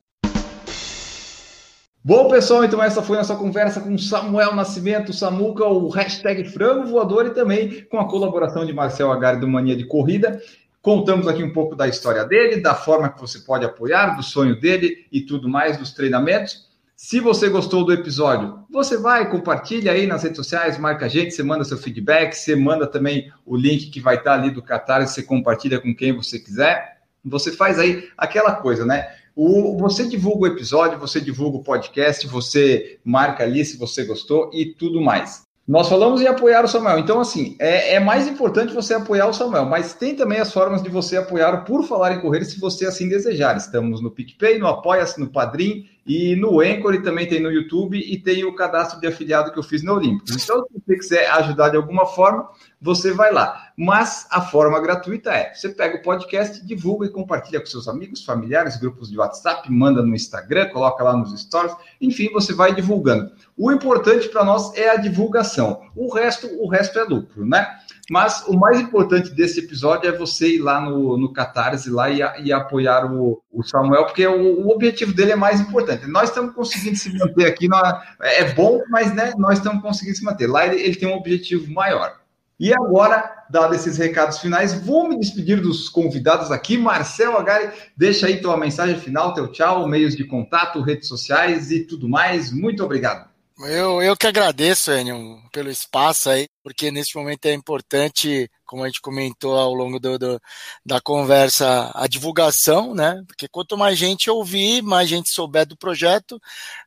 [2.03, 6.87] Bom, pessoal, então essa foi a nossa conversa com Samuel Nascimento, Samuca, o hashtag Frango
[6.87, 10.41] Voador e também com a colaboração de Marcel Agari do Mania de Corrida.
[10.81, 14.59] Contamos aqui um pouco da história dele, da forma que você pode apoiar, do sonho
[14.59, 16.71] dele e tudo mais, dos treinamentos.
[16.97, 21.35] Se você gostou do episódio, você vai, compartilha aí nas redes sociais, marca a gente,
[21.35, 25.13] você manda seu feedback, você manda também o link que vai estar ali do Catarse,
[25.13, 26.99] você compartilha com quem você quiser.
[27.23, 29.07] Você faz aí aquela coisa, né?
[29.35, 34.51] O, você divulga o episódio, você divulga o podcast, você marca ali se você gostou
[34.53, 35.43] e tudo mais.
[35.71, 39.33] Nós falamos em apoiar o Samuel, então assim, é, é, mais importante você apoiar o
[39.33, 42.87] Samuel, mas tem também as formas de você apoiar por falar em correr, se você
[42.87, 43.57] assim desejar.
[43.57, 48.19] Estamos no PicPay, no Apoia-se, no Padrim e no Anchor, também tem no YouTube, e
[48.19, 50.43] tem o cadastro de afiliado que eu fiz no Olímpicos.
[50.43, 52.49] Então, se você quiser ajudar de alguma forma,
[52.81, 53.73] você vai lá.
[53.77, 58.25] Mas a forma gratuita é: você pega o podcast, divulga e compartilha com seus amigos,
[58.25, 63.33] familiares, grupos de WhatsApp, manda no Instagram, coloca lá nos stories, enfim, você vai divulgando.
[63.57, 65.83] O importante para nós é a divulgação.
[65.95, 67.67] O resto, o resto é lucro, né?
[68.11, 72.19] Mas o mais importante desse episódio é você ir lá no, no Catarse lá e,
[72.43, 76.09] e apoiar o, o, Samuel, porque o, o, objetivo dele é mais importante.
[76.09, 80.25] Nós estamos conseguindo se manter aqui, na, é bom, mas né, nós estamos conseguindo se
[80.25, 80.49] manter.
[80.49, 82.19] Lá ele, ele tem um objetivo maior.
[82.59, 86.77] E agora, dado esses recados finais, vou me despedir dos convidados aqui.
[86.77, 91.85] Marcel Agari, deixa aí tua mensagem final, teu tchau, meios de contato, redes sociais e
[91.85, 92.51] tudo mais.
[92.51, 93.30] Muito obrigado.
[93.63, 98.87] Eu, eu que agradeço, Enio, pelo espaço aí, porque nesse momento é importante, como a
[98.87, 100.41] gente comentou ao longo do, do,
[100.85, 103.23] da conversa, a divulgação, né?
[103.27, 106.41] Porque quanto mais gente ouvir, mais gente souber do projeto,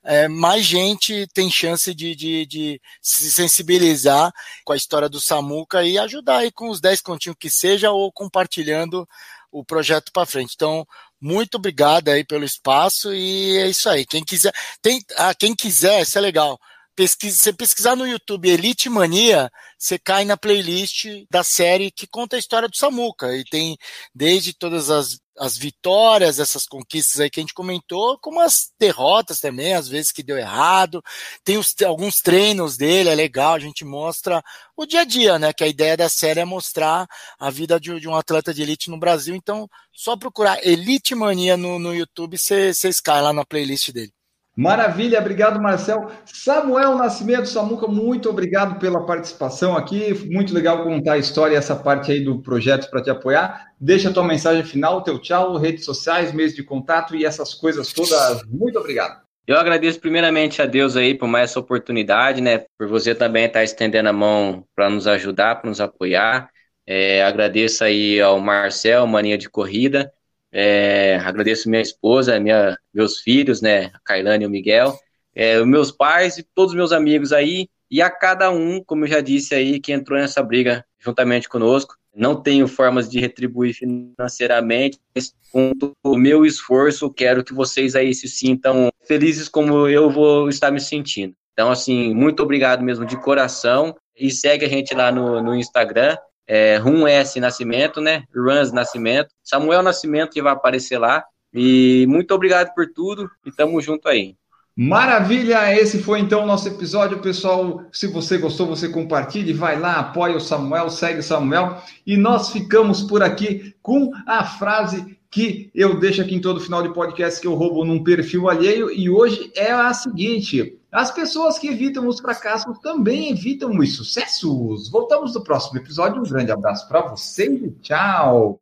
[0.04, 4.32] é, mais gente tem chance de, de, de, se sensibilizar
[4.66, 8.12] com a história do Samuca e ajudar aí com os 10 continhos que seja ou
[8.12, 9.08] compartilhando
[9.52, 10.54] o projeto para frente.
[10.56, 10.88] Então,
[11.24, 14.06] muito obrigado aí pelo espaço e é isso aí.
[14.06, 16.60] Quem quiser, tem, ah, quem quiser, isso é legal.
[16.96, 22.36] Pesquisa, você pesquisar no YouTube Elite Mania, você cai na playlist da série que conta
[22.36, 23.36] a história do Samuca.
[23.36, 23.78] E tem
[24.14, 29.40] desde todas as as vitórias, essas conquistas aí que a gente comentou, como as derrotas
[29.40, 31.04] também, às vezes que deu errado.
[31.44, 34.44] Tem os, alguns treinos dele, é legal, a gente mostra
[34.76, 35.54] o dia a dia, né?
[35.54, 37.08] Que a ideia da série é mostrar
[37.40, 39.36] a vida de, de um atleta de elite no Brasil.
[39.36, 44.14] Então, só procurar Elite Mania no, no YouTube, vocês caem lá na playlist dele.
[44.56, 46.12] Maravilha, obrigado, Marcel.
[46.26, 50.14] Samuel Nascimento, Samuca, muito obrigado pela participação aqui.
[50.32, 53.72] Muito legal contar a história essa parte aí do projeto para te apoiar.
[53.80, 57.92] Deixa a tua mensagem final, teu tchau, redes sociais, meios de contato e essas coisas
[57.92, 58.44] todas.
[58.48, 59.24] Muito obrigado.
[59.46, 62.66] Eu agradeço primeiramente a Deus aí por mais essa oportunidade, né?
[62.78, 66.50] Por você também estar estendendo a mão para nos ajudar, para nos apoiar.
[66.86, 70.14] É, agradeço aí ao Marcel, Mania de Corrida,
[70.54, 74.96] é, agradeço minha esposa, minha, meus filhos, né, a Kailane e o Miguel,
[75.34, 79.08] é, meus pais e todos os meus amigos aí, e a cada um, como eu
[79.08, 81.96] já disse aí, que entrou nessa briga juntamente conosco.
[82.16, 85.72] Não tenho formas de retribuir financeiramente, mas com
[86.04, 90.80] o meu esforço, quero que vocês aí se sintam felizes como eu vou estar me
[90.80, 91.36] sentindo.
[91.54, 93.96] Então, assim, muito obrigado mesmo de coração.
[94.16, 96.18] E segue a gente lá no, no Instagram,
[96.48, 98.24] é, Rum S Nascimento, né?
[98.36, 101.24] Runs Nascimento, Samuel Nascimento que vai aparecer lá.
[101.54, 104.36] E muito obrigado por tudo e tamo junto aí.
[104.76, 105.72] Maravilha!
[105.80, 107.84] Esse foi então o nosso episódio, pessoal.
[107.92, 111.78] Se você gostou, você compartilhe, vai lá, apoia o Samuel, segue o Samuel.
[112.08, 116.84] E nós ficamos por aqui com a frase que eu deixo aqui em todo final
[116.84, 118.92] de podcast que eu roubo num perfil alheio.
[118.92, 124.90] E hoje é a seguinte: as pessoas que evitam os fracassos também evitam os sucessos.
[124.90, 126.22] Voltamos no próximo episódio.
[126.22, 128.60] Um grande abraço para vocês e tchau!